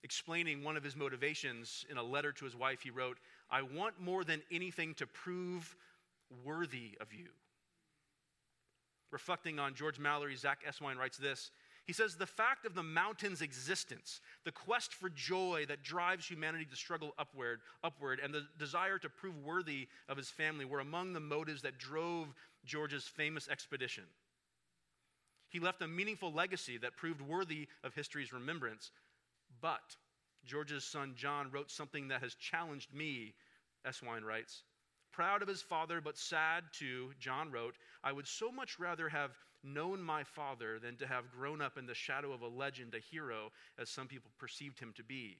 Explaining 0.03 0.63
one 0.63 0.77
of 0.77 0.83
his 0.83 0.95
motivations 0.95 1.85
in 1.89 1.97
a 1.97 2.03
letter 2.03 2.31
to 2.31 2.45
his 2.45 2.55
wife, 2.55 2.81
he 2.81 2.91
wrote, 2.91 3.17
I 3.49 3.63
want 3.63 3.99
more 3.99 4.23
than 4.23 4.41
anything 4.51 4.93
to 4.95 5.07
prove 5.07 5.75
worthy 6.45 6.97
of 7.01 7.13
you. 7.13 7.27
Reflecting 9.11 9.59
on 9.59 9.73
George 9.73 9.99
Mallory, 9.99 10.35
Zack 10.35 10.63
Eswine 10.67 10.97
writes 10.97 11.17
this 11.17 11.51
he 11.87 11.93
says, 11.93 12.15
The 12.15 12.27
fact 12.27 12.65
of 12.65 12.75
the 12.75 12.83
mountain's 12.83 13.41
existence, 13.41 14.19
the 14.43 14.51
quest 14.51 14.93
for 14.93 15.09
joy 15.09 15.65
that 15.69 15.83
drives 15.83 16.27
humanity 16.27 16.65
to 16.65 16.75
struggle 16.75 17.13
upward, 17.17 17.61
upward, 17.81 18.19
and 18.21 18.33
the 18.33 18.45
desire 18.59 18.99
to 18.99 19.09
prove 19.09 19.37
worthy 19.37 19.87
of 20.09 20.17
his 20.17 20.29
family 20.29 20.65
were 20.65 20.81
among 20.81 21.13
the 21.13 21.21
motives 21.21 21.61
that 21.61 21.79
drove 21.79 22.27
George's 22.65 23.07
famous 23.07 23.47
expedition. 23.47 24.03
He 25.47 25.61
left 25.61 25.81
a 25.81 25.87
meaningful 25.87 26.33
legacy 26.33 26.77
that 26.79 26.97
proved 26.97 27.21
worthy 27.21 27.69
of 27.85 27.93
history's 27.93 28.33
remembrance. 28.33 28.91
But 29.61 29.95
George's 30.45 30.83
son 30.83 31.13
John 31.15 31.49
wrote 31.51 31.71
something 31.71 32.09
that 32.09 32.21
has 32.21 32.35
challenged 32.35 32.93
me, 32.93 33.33
Eswine 33.85 34.25
writes. 34.25 34.63
Proud 35.13 35.41
of 35.41 35.47
his 35.47 35.61
father, 35.61 36.01
but 36.01 36.17
sad 36.17 36.65
too, 36.73 37.11
John 37.17 37.49
wrote, 37.49 37.75
I 38.03 38.11
would 38.11 38.27
so 38.27 38.51
much 38.51 38.77
rather 38.77 39.07
have 39.07 39.31
known 39.63 40.01
my 40.01 40.23
father 40.23 40.79
than 40.79 40.95
to 40.97 41.07
have 41.07 41.31
grown 41.31 41.61
up 41.61 41.77
in 41.77 41.85
the 41.85 41.93
shadow 41.93 42.31
of 42.31 42.41
a 42.41 42.47
legend, 42.47 42.95
a 42.95 42.99
hero, 42.99 43.51
as 43.77 43.89
some 43.89 44.07
people 44.07 44.31
perceived 44.37 44.79
him 44.79 44.93
to 44.95 45.03
be. 45.03 45.37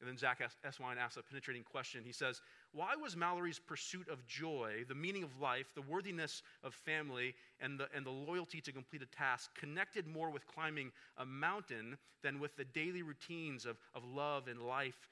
And 0.00 0.08
then 0.08 0.16
Zack 0.16 0.40
Eswine 0.64 0.96
asks 0.96 1.18
a 1.18 1.22
penetrating 1.22 1.62
question. 1.62 2.02
He 2.04 2.12
says, 2.12 2.40
Why 2.72 2.96
was 2.96 3.16
Mallory's 3.16 3.58
pursuit 3.58 4.08
of 4.08 4.26
joy, 4.26 4.84
the 4.88 4.94
meaning 4.94 5.22
of 5.22 5.38
life, 5.38 5.74
the 5.74 5.82
worthiness 5.82 6.42
of 6.64 6.72
family, 6.72 7.34
and 7.60 7.78
the, 7.78 7.86
and 7.94 8.06
the 8.06 8.10
loyalty 8.10 8.62
to 8.62 8.72
complete 8.72 9.02
a 9.02 9.16
task 9.16 9.50
connected 9.54 10.06
more 10.06 10.30
with 10.30 10.46
climbing 10.46 10.90
a 11.18 11.26
mountain 11.26 11.98
than 12.22 12.40
with 12.40 12.56
the 12.56 12.64
daily 12.64 13.02
routines 13.02 13.66
of, 13.66 13.76
of 13.94 14.02
love 14.04 14.48
and 14.48 14.62
life 14.62 15.08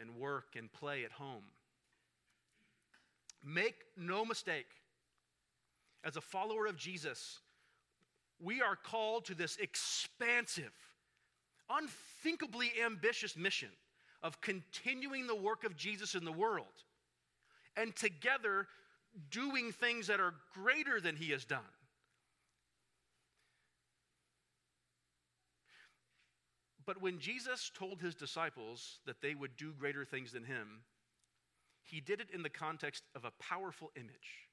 and 0.00 0.16
work 0.16 0.56
and 0.56 0.72
play 0.72 1.04
at 1.04 1.12
home? 1.12 1.44
Make 3.44 3.76
no 3.94 4.24
mistake, 4.24 4.68
as 6.04 6.16
a 6.16 6.20
follower 6.20 6.66
of 6.66 6.76
Jesus, 6.76 7.40
we 8.40 8.60
are 8.60 8.76
called 8.76 9.24
to 9.26 9.34
this 9.34 9.56
expansive, 9.56 10.72
unthinkably 11.70 12.70
ambitious 12.84 13.36
mission 13.36 13.70
of 14.22 14.40
continuing 14.40 15.26
the 15.26 15.34
work 15.34 15.64
of 15.64 15.76
Jesus 15.76 16.14
in 16.14 16.24
the 16.24 16.32
world 16.32 16.66
and 17.76 17.94
together 17.96 18.66
doing 19.30 19.72
things 19.72 20.06
that 20.06 20.20
are 20.20 20.34
greater 20.52 21.00
than 21.00 21.16
he 21.16 21.30
has 21.30 21.44
done. 21.44 21.60
But 26.86 27.00
when 27.00 27.18
Jesus 27.18 27.70
told 27.74 28.00
his 28.00 28.14
disciples 28.14 28.98
that 29.06 29.22
they 29.22 29.34
would 29.34 29.56
do 29.56 29.72
greater 29.72 30.04
things 30.04 30.32
than 30.32 30.44
him, 30.44 30.80
he 31.82 32.00
did 32.00 32.20
it 32.20 32.28
in 32.32 32.42
the 32.42 32.50
context 32.50 33.04
of 33.14 33.24
a 33.24 33.32
powerful 33.42 33.90
image. 33.96 34.48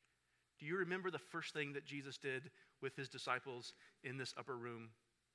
Do 0.62 0.68
you 0.68 0.78
remember 0.78 1.10
the 1.10 1.18
first 1.18 1.56
thing 1.56 1.74
that 1.74 1.86
Jesus 1.86 2.20
did 2.20 2.52
with 2.84 2.96
his 2.96 3.10
disciples 3.10 3.74
in 4.04 4.18
this 4.18 4.36
upper 4.38 4.56
room, 4.56 4.90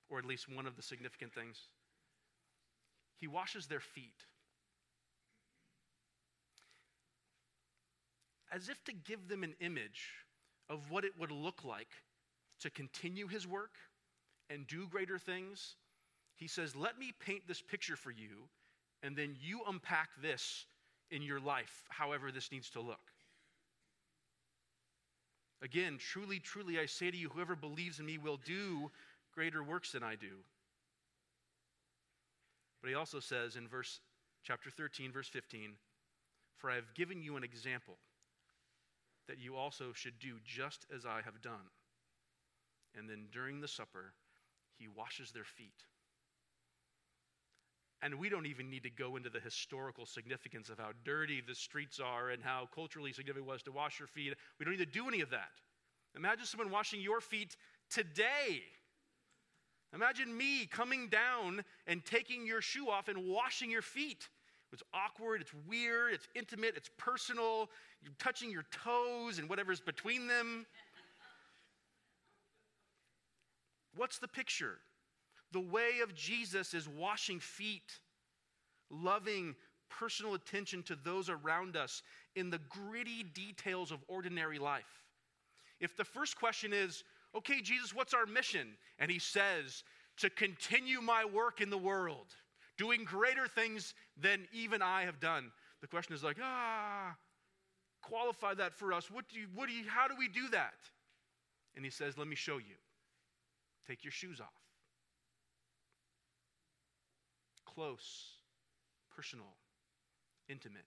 or 0.09 0.21
at 0.21 0.25
least 0.25 0.49
one 0.49 0.69
of 0.69 0.77
the 0.77 0.83
significant 0.83 1.35
things? 1.35 1.59
He 3.19 3.27
washes 3.27 3.67
their 3.67 3.81
feet. 3.81 4.25
As 8.53 8.69
if 8.69 8.83
to 8.85 8.93
give 8.93 9.27
them 9.27 9.43
an 9.43 9.55
image 9.61 10.13
of 10.71 10.93
what 10.93 11.05
it 11.05 11.19
would 11.19 11.33
look 11.33 11.65
like 11.65 11.91
to 12.61 12.71
continue 12.71 13.27
his 13.27 13.49
work 13.49 13.75
and 14.49 14.65
do 14.69 14.87
greater 14.87 15.19
things, 15.19 15.75
he 16.37 16.47
says, 16.47 16.77
Let 16.77 17.01
me 17.01 17.13
paint 17.19 17.49
this 17.49 17.61
picture 17.61 17.97
for 17.97 18.13
you, 18.13 18.49
and 19.03 19.17
then 19.17 19.35
you 19.41 19.63
unpack 19.67 20.11
this 20.23 20.67
in 21.11 21.23
your 21.23 21.41
life, 21.41 21.83
however 21.89 22.31
this 22.31 22.53
needs 22.53 22.71
to 22.71 22.81
look. 22.81 23.13
Again, 25.63 25.99
truly, 25.99 26.39
truly, 26.39 26.79
I 26.79 26.87
say 26.87 27.11
to 27.11 27.17
you, 27.17 27.29
whoever 27.29 27.57
believes 27.57 27.99
in 27.99 28.07
me 28.07 28.19
will 28.19 28.39
do 28.45 28.91
greater 29.33 29.63
works 29.63 29.93
than 29.93 30.03
I 30.03 30.15
do. 30.15 30.45
But 32.81 32.91
he 32.91 32.95
also 32.95 33.21
says 33.21 33.57
in 33.57 33.67
verse 33.67 34.01
chapter 34.45 34.71
13, 34.71 35.13
verse 35.13 35.29
15, 35.29 35.73
For 36.57 36.71
I 36.71 36.75
have 36.75 36.95
given 36.95 37.23
you 37.23 37.37
an 37.37 37.45
example 37.45 37.99
that 39.29 39.39
you 39.39 39.57
also 39.57 39.93
should 39.93 40.19
do 40.19 40.35
just 40.45 40.87
as 40.95 41.05
I 41.05 41.21
have 41.25 41.41
done. 41.41 41.71
And 42.97 43.09
then 43.09 43.27
during 43.33 43.61
the 43.61 43.69
supper, 43.69 44.13
he 44.79 44.89
washes 44.89 45.33
their 45.33 45.45
feet. 45.45 45.85
And 48.03 48.19
we 48.19 48.29
don't 48.29 48.47
even 48.47 48.69
need 48.71 48.83
to 48.83 48.91
go 48.91 49.17
into 49.17 49.31
the 49.31 49.41
historical 49.41 50.05
significance 50.05 50.69
of 50.69 50.79
how 50.79 50.91
dirty 51.05 51.43
the 51.47 51.55
streets 51.55 51.99
are 51.99 52.31
and 52.31 52.43
how 52.43 52.69
culturally 52.75 53.13
significant 53.13 53.47
it 53.47 53.51
was 53.51 53.63
to 53.63 53.73
wash 53.73 53.99
your 53.99 54.07
feet. 54.07 54.35
We 54.59 54.65
don't 54.65 54.77
need 54.77 54.85
to 54.85 54.91
do 54.91 55.09
any 55.09 55.23
of 55.23 55.31
that. 55.31 55.51
Imagine 56.15 56.45
someone 56.45 56.71
washing 56.71 57.01
your 57.01 57.21
feet 57.21 57.57
today. 57.91 58.63
Imagine 59.95 60.37
me 60.37 60.67
coming 60.67 61.09
down 61.09 61.65
and 61.87 62.05
taking 62.05 62.47
your 62.47 62.61
shoe 62.61 62.91
off 62.91 63.09
and 63.09 63.27
washing 63.27 63.71
your 63.71 63.83
feet. 63.83 64.29
It's 64.73 64.83
awkward, 64.93 65.41
it's 65.41 65.55
weird, 65.67 66.13
it's 66.13 66.29
intimate, 66.35 66.75
it's 66.77 66.91
personal. 66.99 67.71
You're 68.03 68.13
touching 68.19 68.51
your 68.51 68.65
toes 68.85 69.39
and 69.39 69.49
whatever's 69.49 69.81
between 69.81 70.27
them. 70.27 70.67
What's 73.95 74.19
the 74.19 74.29
picture? 74.29 74.79
The 75.53 75.61
way 75.61 76.01
of 76.03 76.15
Jesus 76.15 76.75
is 76.75 76.89
washing 76.89 77.41
feet, 77.41 77.99
loving 78.91 79.55
personal 79.89 80.35
attention 80.35 80.83
to 80.85 80.97
those 80.97 81.31
around 81.31 81.77
us 81.77 82.03
in 82.35 82.51
the 82.51 82.61
gritty 82.69 83.23
details 83.23 83.93
of 83.93 83.99
ordinary 84.09 84.59
life. 84.59 85.05
If 85.81 85.97
the 85.97 86.05
first 86.05 86.37
question 86.37 86.73
is, 86.73 87.05
okay, 87.35 87.61
Jesus, 87.61 87.95
what's 87.95 88.15
our 88.15 88.27
mission? 88.27 88.69
And 88.99 89.11
he 89.11 89.19
says, 89.19 89.85
to 90.19 90.31
continue 90.31 91.01
my 91.01 91.25
work 91.25 91.61
in 91.61 91.71
the 91.71 91.79
world, 91.79 92.35
doing 92.79 93.05
greater 93.05 93.47
things 93.47 93.95
than 94.17 94.49
even 94.53 94.83
I 94.83 95.03
have 95.03 95.21
done. 95.21 95.53
The 95.81 95.87
question 95.87 96.15
is 96.15 96.25
like, 96.25 96.39
ah, 96.43 97.15
qualify 98.03 98.55
that 98.55 98.75
for 98.75 98.93
us. 98.93 99.11
What 99.11 99.29
do 99.29 99.39
you, 99.39 99.47
what 99.55 99.69
do 99.69 99.75
you, 99.75 99.85
how 99.89 100.09
do 100.09 100.15
we 100.19 100.29
do 100.29 100.49
that? 100.49 100.75
And 101.77 101.85
he 101.85 101.91
says, 101.91 102.17
let 102.17 102.27
me 102.27 102.37
show 102.37 102.57
you. 102.57 102.77
Take 103.87 104.03
your 104.03 104.13
shoes 104.13 104.41
off. 104.41 104.66
Close, 107.77 108.39
personal, 109.15 109.53
intimate. 110.49 110.81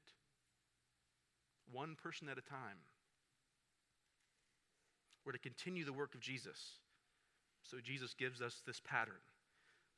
One 1.72 1.96
person 2.02 2.28
at 2.30 2.40
a 2.40 2.42
time. 2.42 2.82
We're 5.24 5.34
to 5.34 5.38
continue 5.38 5.86
the 5.86 5.94
work 5.94 6.16
of 6.16 6.20
Jesus. 6.20 6.80
So 7.62 7.78
Jesus 7.84 8.16
gives 8.16 8.42
us 8.42 8.64
this 8.66 8.82
pattern. 8.84 9.22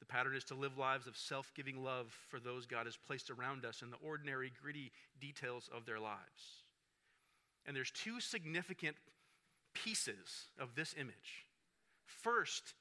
The 0.02 0.06
pattern 0.06 0.36
is 0.36 0.44
to 0.46 0.56
live 0.56 0.78
lives 0.78 1.08
of 1.08 1.16
self 1.16 1.54
giving 1.56 1.82
love 1.82 2.14
for 2.30 2.42
those 2.42 2.66
God 2.66 2.88
has 2.88 2.98
placed 2.98 3.30
around 3.30 3.64
us 3.64 3.82
in 3.82 3.90
the 3.90 3.98
ordinary, 4.06 4.52
gritty 4.62 4.92
details 5.22 5.70
of 5.74 5.86
their 5.86 6.00
lives. 6.00 6.66
And 7.66 7.74
there's 7.74 7.92
two 7.92 8.20
significant 8.20 8.98
pieces 9.74 10.50
of 10.60 10.76
this 10.76 10.94
image. 11.00 11.46
First, 12.06 12.74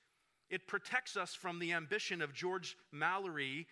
it 0.51 0.67
protects 0.67 1.17
us 1.17 1.33
from 1.33 1.61
the 1.61 1.73
ambition 1.73 2.21
of 2.21 2.35
George 2.35 2.77
Mallory 2.91 3.69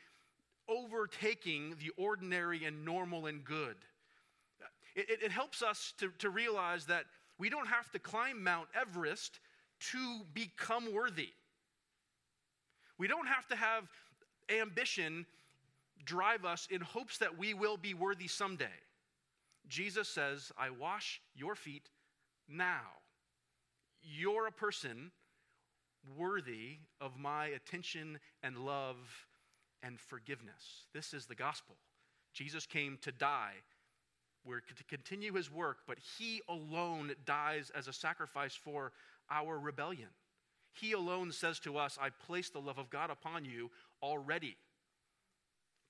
overtaking 0.69 1.75
the 1.81 1.91
ordinary 1.97 2.65
and 2.65 2.85
normal 2.85 3.27
and 3.27 3.45
good. 3.45 3.77
It, 4.95 5.11
it, 5.11 5.23
it 5.25 5.31
helps 5.31 5.63
us 5.63 5.95
to, 5.99 6.11
to 6.19 6.31
realize 6.31 6.87
that 6.87 7.05
we 7.39 7.49
don't 7.49 7.69
have 7.69 7.91
to 7.93 7.99
climb 7.99 8.43
Mount 8.43 8.69
Everest 8.79 9.41
to 9.93 10.21
become 10.35 10.93
worthy. 10.93 11.31
We 12.99 13.07
don't 13.07 13.29
have 13.29 13.47
to 13.49 13.57
have 13.57 13.85
ambition 14.49 15.25
drive 16.05 16.45
us 16.45 16.67
in 16.71 16.81
hopes 16.81 17.19
that 17.19 17.39
we 17.39 17.55
will 17.55 17.77
be 17.77 17.95
worthy 17.95 18.29
someday. 18.29 18.67
Jesus 19.69 20.09
says, 20.09 20.51
I 20.59 20.71
wash 20.71 21.21
your 21.35 21.55
feet 21.55 21.91
now. 22.49 22.81
You're 24.03 24.47
a 24.47 24.53
person 24.53 25.11
worthy 26.17 26.79
of 27.01 27.19
my 27.19 27.47
attention 27.49 28.19
and 28.43 28.57
love 28.59 28.97
and 29.83 29.99
forgiveness. 29.99 30.87
This 30.93 31.15
is 31.15 31.27
the 31.27 31.35
gospel. 31.35 31.77
Jesus 32.33 32.67
came 32.67 32.99
to 33.03 33.13
die. 33.13 33.55
We're 34.45 34.61
to 34.61 34.85
continue 34.85 35.35
his 35.35 35.51
work, 35.51 35.79
but 35.87 35.99
he 36.19 36.41
alone 36.49 37.13
dies 37.27 37.71
as 37.75 37.89
a 37.89 37.93
sacrifice 37.93 38.55
for 38.55 38.93
our 39.31 39.59
rebellion. 39.59 40.09
He 40.73 40.93
alone 40.93 41.33
says 41.33 41.59
to 41.61 41.77
us, 41.77 41.99
I 42.01 42.11
place 42.11 42.51
the 42.51 42.61
love 42.61 42.79
of 42.79 42.91
God 42.91 43.11
upon 43.11 43.45
you 43.45 43.71
already. 44.03 44.57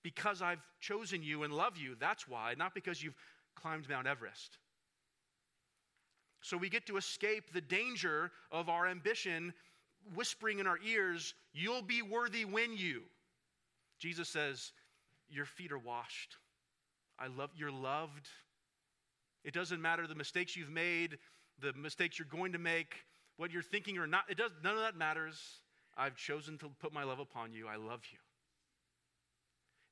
Because 0.02 0.40
I've 0.40 0.62
chosen 0.80 1.22
you 1.22 1.42
and 1.42 1.52
love 1.52 1.76
you, 1.76 1.96
that's 1.98 2.26
why, 2.26 2.54
not 2.56 2.74
because 2.74 3.02
you've 3.02 3.16
climbed 3.54 3.88
Mount 3.88 4.06
Everest. 4.06 4.58
So 6.40 6.56
we 6.56 6.68
get 6.68 6.86
to 6.86 6.96
escape 6.96 7.52
the 7.52 7.60
danger 7.60 8.30
of 8.50 8.68
our 8.68 8.86
ambition 8.86 9.52
whispering 10.14 10.58
in 10.58 10.66
our 10.66 10.78
ears, 10.86 11.34
You'll 11.52 11.82
be 11.82 12.02
worthy 12.02 12.44
when 12.44 12.76
you. 12.76 13.02
Jesus 13.98 14.28
says, 14.28 14.72
Your 15.28 15.44
feet 15.44 15.72
are 15.72 15.78
washed. 15.78 16.36
I 17.18 17.26
love 17.26 17.50
you're 17.56 17.72
loved. 17.72 18.28
It 19.44 19.54
doesn't 19.54 19.80
matter 19.80 20.06
the 20.06 20.14
mistakes 20.14 20.56
you've 20.56 20.70
made, 20.70 21.18
the 21.60 21.72
mistakes 21.72 22.18
you're 22.18 22.28
going 22.30 22.52
to 22.52 22.58
make, 22.58 22.94
what 23.36 23.52
you're 23.52 23.62
thinking 23.62 23.98
or 23.98 24.06
not, 24.06 24.24
it 24.28 24.36
does, 24.36 24.50
none 24.62 24.74
of 24.74 24.80
that 24.80 24.96
matters. 24.96 25.40
I've 25.96 26.16
chosen 26.16 26.58
to 26.58 26.68
put 26.80 26.92
my 26.92 27.04
love 27.04 27.18
upon 27.18 27.52
you. 27.52 27.66
I 27.66 27.76
love 27.76 28.02
you. 28.12 28.18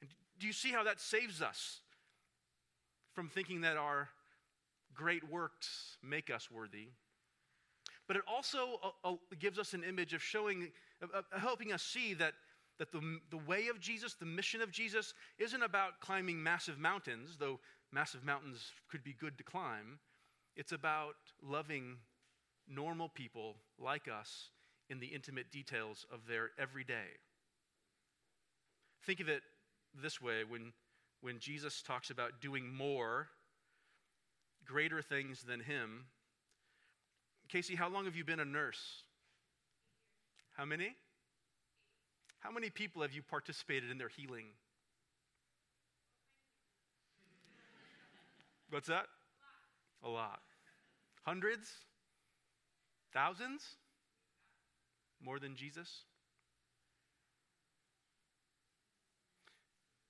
And 0.00 0.11
do 0.38 0.46
you 0.46 0.52
see 0.52 0.70
how 0.70 0.85
that 0.85 1.00
saves 1.00 1.42
us 1.42 1.80
from 3.12 3.28
thinking 3.28 3.62
that 3.62 3.76
our 3.76 4.09
great 4.94 5.28
works 5.30 5.96
make 6.02 6.30
us 6.30 6.50
worthy? 6.50 6.88
But 8.07 8.16
it 8.16 8.22
also 8.28 8.80
uh, 9.04 9.12
uh, 9.12 9.14
gives 9.38 9.59
us 9.59 9.74
an 9.74 9.83
image 9.83 10.12
of 10.12 10.22
showing, 10.22 10.70
uh, 11.02 11.22
helping 11.38 11.72
us 11.72 11.83
see 11.83 12.14
that, 12.14 12.35
that 12.78 12.92
the, 12.92 13.18
the 13.30 13.38
way 13.38 13.68
of 13.68 13.80
Jesus, 13.80 14.14
the 14.14 14.26
mission 14.26 14.60
of 14.60 14.70
Jesus, 14.70 15.14
isn't 15.38 15.62
about 15.62 16.00
climbing 16.00 16.42
massive 16.42 16.78
mountains, 16.78 17.36
though 17.38 17.58
massive 17.92 18.24
mountains 18.24 18.72
could 18.90 19.02
be 19.02 19.14
good 19.18 19.38
to 19.38 19.44
climb. 19.44 19.98
It's 20.56 20.72
about 20.72 21.14
loving 21.42 21.96
normal 22.68 23.08
people 23.08 23.56
like 23.78 24.08
us 24.08 24.50
in 24.88 25.00
the 25.00 25.06
intimate 25.06 25.50
details 25.50 26.06
of 26.12 26.20
their 26.28 26.50
everyday. 26.58 27.18
Think 29.04 29.20
of 29.20 29.28
it 29.28 29.42
this 30.02 30.20
way 30.20 30.44
when, 30.48 30.72
when 31.20 31.38
Jesus 31.38 31.82
talks 31.82 32.10
about 32.10 32.40
doing 32.40 32.72
more, 32.72 33.28
greater 34.64 35.00
things 35.00 35.42
than 35.42 35.60
Him. 35.60 36.06
Casey, 37.48 37.76
how 37.76 37.88
long 37.88 38.04
have 38.04 38.16
you 38.16 38.24
been 38.24 38.40
a 38.40 38.44
nurse? 38.44 39.02
How 40.56 40.64
many? 40.64 40.96
How 42.46 42.52
many 42.52 42.70
people 42.70 43.02
have 43.02 43.12
you 43.12 43.22
participated 43.22 43.90
in 43.90 43.98
their 43.98 44.09
healing? 44.09 44.44
What's 48.70 48.87
that? 48.87 49.06
A 50.04 50.09
lot. 50.09 50.38
Hundreds? 51.24 51.66
Thousands? 53.12 53.64
More 55.20 55.40
than 55.40 55.56
Jesus? 55.56 56.02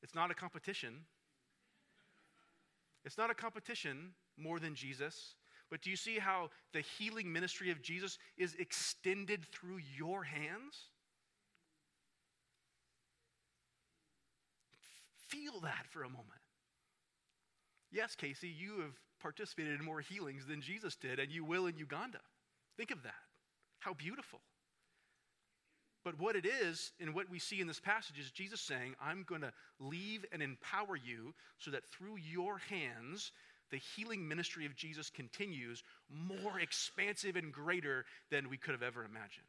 It's 0.02 0.14
not 0.14 0.30
a 0.30 0.34
competition. 0.34 1.06
It's 3.06 3.16
not 3.16 3.30
a 3.30 3.34
competition 3.34 4.10
more 4.36 4.60
than 4.60 4.74
Jesus. 4.74 5.36
But 5.70 5.80
do 5.80 5.88
you 5.88 5.96
see 5.96 6.18
how 6.18 6.50
the 6.74 6.82
healing 6.82 7.32
ministry 7.32 7.70
of 7.70 7.80
Jesus 7.80 8.18
is 8.36 8.54
extended 8.56 9.46
through 9.46 9.78
your 9.96 10.22
hands? 10.22 10.90
That 15.66 15.86
for 15.90 16.02
a 16.02 16.08
moment. 16.08 16.40
Yes, 17.92 18.14
Casey, 18.14 18.48
you 18.48 18.80
have 18.80 18.94
participated 19.20 19.78
in 19.78 19.84
more 19.84 20.00
healings 20.00 20.46
than 20.46 20.60
Jesus 20.60 20.96
did, 20.96 21.18
and 21.18 21.30
you 21.30 21.44
will 21.44 21.66
in 21.66 21.76
Uganda. 21.76 22.20
Think 22.76 22.90
of 22.90 23.02
that. 23.02 23.14
How 23.80 23.94
beautiful. 23.94 24.40
But 26.04 26.20
what 26.20 26.36
it 26.36 26.46
is, 26.46 26.92
and 27.00 27.14
what 27.14 27.28
we 27.28 27.40
see 27.40 27.60
in 27.60 27.66
this 27.66 27.80
passage, 27.80 28.18
is 28.18 28.30
Jesus 28.30 28.60
saying, 28.60 28.94
I'm 29.02 29.24
going 29.28 29.40
to 29.40 29.52
leave 29.80 30.24
and 30.32 30.40
empower 30.40 30.96
you 30.96 31.34
so 31.58 31.72
that 31.72 31.84
through 31.84 32.16
your 32.16 32.58
hands, 32.70 33.32
the 33.70 33.80
healing 33.96 34.28
ministry 34.28 34.66
of 34.66 34.76
Jesus 34.76 35.10
continues 35.10 35.82
more 36.08 36.60
expansive 36.60 37.34
and 37.34 37.52
greater 37.52 38.04
than 38.30 38.48
we 38.48 38.56
could 38.56 38.72
have 38.72 38.84
ever 38.84 39.04
imagined. 39.04 39.46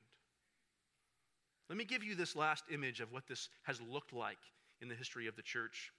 Let 1.69 1.77
me 1.77 1.85
give 1.85 2.03
you 2.03 2.15
this 2.15 2.35
last 2.35 2.63
image 2.71 3.01
of 3.01 3.11
what 3.11 3.27
this 3.27 3.49
has 3.63 3.79
looked 3.81 4.13
like 4.13 4.39
in 4.81 4.87
the 4.87 4.95
history 4.95 5.27
of 5.27 5.35
the 5.35 5.41
church. 5.41 5.91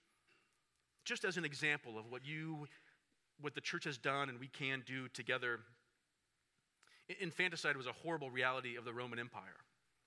Just 1.09 1.25
as 1.25 1.37
an 1.37 1.43
example 1.43 1.97
of 1.97 2.11
what 2.11 2.23
you 2.23 2.67
what 3.41 3.55
the 3.55 3.61
church 3.61 3.85
has 3.85 3.97
done 3.97 4.29
and 4.29 4.39
we 4.39 4.47
can 4.47 4.83
do 4.85 5.07
together 5.07 5.61
Infanticide 7.19 7.75
was 7.75 7.87
a 7.87 7.91
horrible 7.91 8.29
reality 8.29 8.75
of 8.75 8.85
the 8.85 8.93
Roman 8.93 9.17
Empire. 9.17 9.57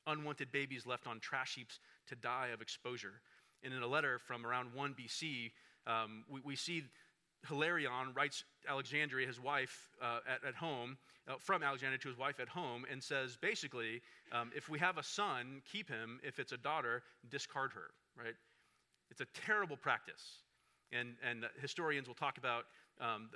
Unwanted 0.06 0.52
babies 0.52 0.86
left 0.86 1.08
on 1.08 1.18
trash 1.18 1.56
heaps 1.56 1.80
to 2.06 2.14
die 2.14 2.50
of 2.54 2.60
exposure. 2.60 3.14
And 3.64 3.74
in 3.74 3.82
a 3.82 3.86
letter 3.88 4.20
from 4.20 4.46
around 4.46 4.72
1 4.72 4.94
BC, 4.94 5.50
um, 5.88 6.22
we, 6.30 6.40
we, 6.44 6.54
see 6.54 6.84
Hilarion 7.48 8.14
writes 8.14 8.44
Alexandria, 8.68 9.26
his 9.26 9.40
wife, 9.40 9.90
uh, 10.00 10.20
at, 10.28 10.46
at, 10.46 10.54
home, 10.54 10.96
uh, 11.26 11.34
from 11.40 11.64
Alexandria 11.64 11.98
to 11.98 12.08
his 12.08 12.18
wife 12.18 12.38
at 12.38 12.48
home, 12.48 12.84
and 12.88 13.02
says 13.02 13.36
basically, 13.36 14.00
um, 14.30 14.52
if 14.54 14.68
we 14.68 14.78
have 14.78 14.98
a 14.98 15.02
son, 15.02 15.62
keep 15.70 15.88
him. 15.88 16.20
If 16.22 16.38
it's 16.38 16.52
a 16.52 16.56
daughter, 16.56 17.02
discard 17.28 17.72
her, 17.72 17.90
right? 18.16 18.34
It's 19.10 19.20
a 19.20 19.26
terrible 19.34 19.76
practice. 19.76 20.42
And, 20.92 21.14
and 21.28 21.44
historians 21.60 22.06
will 22.06 22.14
talk 22.14 22.38
about 22.38 22.64
um, 23.00 23.30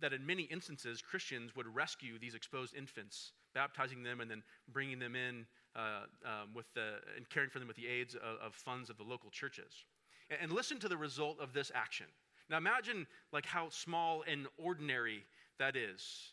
that 0.00 0.12
in 0.12 0.24
many 0.26 0.42
instances, 0.44 1.00
Christians 1.00 1.54
would 1.56 1.66
rescue 1.74 2.18
these 2.18 2.34
exposed 2.34 2.74
infants, 2.74 3.32
baptizing 3.54 4.02
them 4.02 4.20
and 4.20 4.30
then 4.30 4.42
bringing 4.72 4.98
them 4.98 5.14
in 5.16 5.46
uh, 5.74 6.04
um, 6.24 6.54
with 6.54 6.66
the, 6.74 6.94
and 7.16 7.28
caring 7.28 7.50
for 7.50 7.58
them 7.58 7.68
with 7.68 7.76
the 7.76 7.86
aids 7.86 8.14
of, 8.14 8.46
of 8.46 8.54
funds 8.54 8.90
of 8.90 8.96
the 8.96 9.02
local 9.02 9.30
churches. 9.30 9.84
And, 10.30 10.38
and, 10.42 10.52
listen 10.52 10.78
to 10.80 10.88
the 10.88 10.96
result 10.96 11.38
of 11.40 11.52
this 11.52 11.70
action. 11.74 12.06
Now 12.48 12.56
imagine 12.56 13.06
like 13.32 13.46
how 13.46 13.68
small 13.70 14.24
and 14.26 14.46
ordinary 14.58 15.24
that 15.58 15.76
is. 15.76 16.32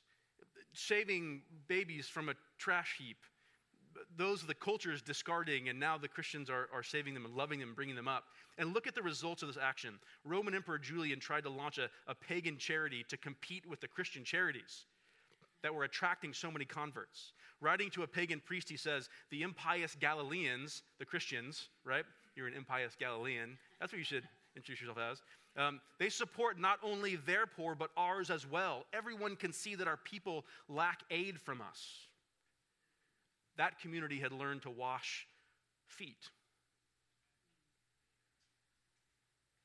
Saving 0.73 1.41
babies 1.67 2.07
from 2.07 2.29
a 2.29 2.33
trash 2.57 2.95
heap, 2.97 3.17
those 4.17 4.43
are 4.43 4.47
the 4.47 4.53
culture 4.53 4.91
is 4.91 5.01
discarding, 5.01 5.69
and 5.69 5.79
now 5.79 5.97
the 5.97 6.07
Christians 6.07 6.49
are, 6.49 6.69
are 6.73 6.83
saving 6.83 7.13
them 7.13 7.25
and 7.25 7.35
loving 7.35 7.59
them 7.59 7.69
and 7.69 7.75
bringing 7.75 7.95
them 7.95 8.07
up. 8.07 8.25
And 8.57 8.73
look 8.73 8.87
at 8.87 8.95
the 8.95 9.01
results 9.01 9.41
of 9.41 9.47
this 9.47 9.57
action. 9.61 9.95
Roman 10.23 10.53
Emperor 10.55 10.77
Julian 10.77 11.19
tried 11.19 11.43
to 11.43 11.49
launch 11.49 11.77
a, 11.77 11.89
a 12.07 12.15
pagan 12.15 12.57
charity 12.57 13.05
to 13.09 13.17
compete 13.17 13.67
with 13.67 13.81
the 13.81 13.87
Christian 13.87 14.23
charities 14.23 14.85
that 15.63 15.73
were 15.73 15.85
attracting 15.85 16.33
so 16.33 16.51
many 16.51 16.65
converts. 16.65 17.33
Writing 17.61 17.89
to 17.91 18.03
a 18.03 18.07
pagan 18.07 18.41
priest, 18.45 18.69
he 18.69 18.77
says, 18.77 19.09
The 19.31 19.43
impious 19.43 19.95
Galileans, 19.95 20.83
the 20.99 21.05
Christians, 21.05 21.69
right? 21.85 22.03
You're 22.35 22.47
an 22.47 22.53
impious 22.53 22.95
Galilean. 22.99 23.57
That's 23.79 23.91
what 23.91 23.99
you 23.99 24.05
should 24.05 24.27
introduce 24.55 24.81
yourself 24.81 24.99
as. 24.99 25.21
Um, 25.55 25.79
they 25.99 26.09
support 26.09 26.59
not 26.59 26.79
only 26.83 27.15
their 27.15 27.45
poor, 27.45 27.75
but 27.75 27.91
ours 27.95 28.29
as 28.29 28.49
well. 28.49 28.85
Everyone 28.91 29.35
can 29.35 29.53
see 29.53 29.75
that 29.75 29.87
our 29.87 29.97
people 29.97 30.45
lack 30.67 31.01
aid 31.11 31.39
from 31.39 31.61
us. 31.61 32.07
That 33.57 33.79
community 33.79 34.19
had 34.19 34.31
learned 34.31 34.63
to 34.63 34.69
wash 34.69 35.27
feet. 35.87 36.29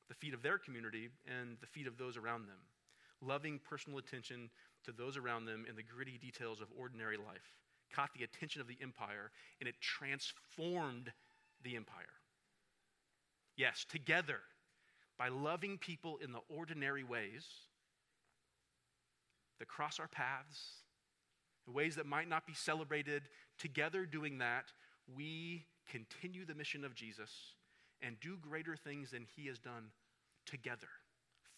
The 0.09 0.15
feet 0.15 0.33
of 0.33 0.41
their 0.41 0.57
community 0.57 1.09
and 1.27 1.57
the 1.61 1.67
feet 1.67 1.87
of 1.87 1.97
those 1.97 2.17
around 2.17 2.47
them. 2.47 2.57
Loving 3.21 3.59
personal 3.69 3.99
attention 3.99 4.49
to 4.85 4.91
those 4.91 5.17
around 5.17 5.45
them 5.45 5.65
in 5.67 5.75
the 5.75 5.83
gritty 5.83 6.17
details 6.17 6.61
of 6.61 6.67
ordinary 6.77 7.17
life 7.17 7.55
caught 7.93 8.09
the 8.17 8.23
attention 8.23 8.61
of 8.61 8.67
the 8.67 8.77
empire 8.81 9.31
and 9.59 9.67
it 9.67 9.75
transformed 9.81 11.11
the 11.63 11.75
empire. 11.75 12.05
Yes, 13.55 13.85
together, 13.89 14.39
by 15.17 15.27
loving 15.27 15.77
people 15.77 16.17
in 16.23 16.31
the 16.31 16.39
ordinary 16.47 17.03
ways 17.03 17.45
that 19.59 19.67
cross 19.67 19.99
our 19.99 20.07
paths, 20.07 20.75
in 21.69 21.75
ways 21.75 21.95
that 21.95 22.05
might 22.05 22.27
not 22.27 22.47
be 22.47 22.53
celebrated, 22.53 23.23
together 23.57 24.05
doing 24.05 24.39
that, 24.39 24.65
we 25.15 25.65
continue 25.89 26.45
the 26.45 26.55
mission 26.55 26.83
of 26.83 26.95
Jesus 26.95 27.31
and 28.01 28.19
do 28.19 28.37
greater 28.37 28.75
things 28.75 29.11
than 29.11 29.25
he 29.35 29.47
has 29.47 29.59
done 29.59 29.91
together 30.45 30.87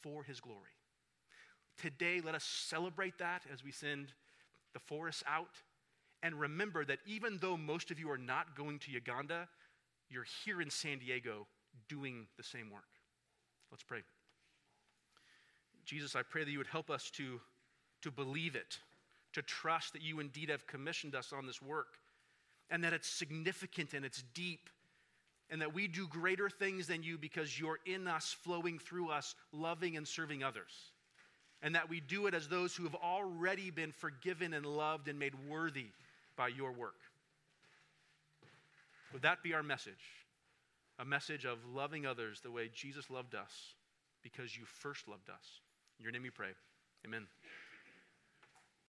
for 0.02 0.24
his 0.24 0.40
glory. 0.40 0.76
Today, 1.78 2.22
let 2.24 2.36
us 2.36 2.44
celebrate 2.44 3.18
that 3.20 3.44
as 3.52 3.64
we 3.64 3.72
send 3.72 4.14
the 4.74 4.80
Forrests 4.80 5.24
out. 5.28 5.62
And 6.24 6.40
remember 6.40 6.86
that 6.86 7.00
even 7.06 7.40
though 7.42 7.58
most 7.58 7.90
of 7.90 8.00
you 8.00 8.12
are 8.12 8.18
not 8.18 8.56
going 8.56 8.80
to 8.80 8.92
Uganda, 8.92 9.48
you're 10.10 10.26
here 10.46 10.62
in 10.62 10.70
San 10.70 11.00
Diego 11.00 11.48
doing 11.88 12.28
the 12.38 12.44
same 12.44 12.70
work. 12.70 12.84
Let's 13.72 13.84
pray. 13.84 14.00
Jesus, 15.86 16.16
I 16.16 16.22
pray 16.22 16.44
that 16.44 16.52
you 16.52 16.60
would 16.60 16.68
help 16.68 16.90
us 16.90 17.10
to, 17.12 17.40
to 18.02 18.12
believe 18.12 18.56
it, 18.56 18.78
to 19.34 19.42
trust 19.42 19.94
that 19.94 20.02
you 20.02 20.20
indeed 20.20 20.50
have 20.50 20.68
commissioned 20.68 21.16
us 21.16 21.34
on 21.34 21.46
this 21.46 21.62
work, 21.62 21.98
and 22.70 22.84
that 22.84 22.94
it's 22.94 23.08
significant 23.08 23.94
and 23.94 24.06
it's 24.06 24.24
deep, 24.34 24.70
and 25.50 25.62
that 25.62 25.74
we 25.74 25.88
do 25.88 26.08
greater 26.08 26.50
things 26.50 26.88
than 26.88 27.04
you 27.04 27.18
because 27.18 27.60
you're 27.60 27.80
in 27.86 28.08
us, 28.08 28.36
flowing 28.44 28.80
through 28.80 29.10
us, 29.10 29.36
loving 29.52 29.98
and 29.98 30.08
serving 30.08 30.44
others. 30.44 30.72
And 31.62 31.76
that 31.76 31.90
we 31.90 32.00
do 32.00 32.28
it 32.28 32.34
as 32.34 32.48
those 32.48 32.76
who 32.76 32.84
have 32.84 32.96
already 32.96 33.70
been 33.70 33.92
forgiven 33.92 34.54
and 34.54 34.66
loved 34.66 35.08
and 35.08 35.20
made 35.20 35.34
worthy 35.48 35.88
by 36.36 36.48
your 36.48 36.72
work. 36.72 36.96
Would 39.14 39.22
that 39.22 39.44
be 39.44 39.54
our 39.54 39.62
message? 39.62 40.22
a 41.02 41.06
message 41.06 41.46
of 41.46 41.58
loving 41.74 42.06
others 42.06 42.42
the 42.42 42.52
way 42.52 42.70
Jesus 42.74 43.10
loved 43.10 43.34
us 43.34 43.74
because 44.22 44.56
you 44.56 44.66
first 44.66 45.08
loved 45.08 45.30
us. 45.30 45.62
In 46.00 46.04
your 46.04 46.12
name 46.12 46.24
we 46.24 46.30
pray. 46.30 46.52
Amen. 47.06 47.26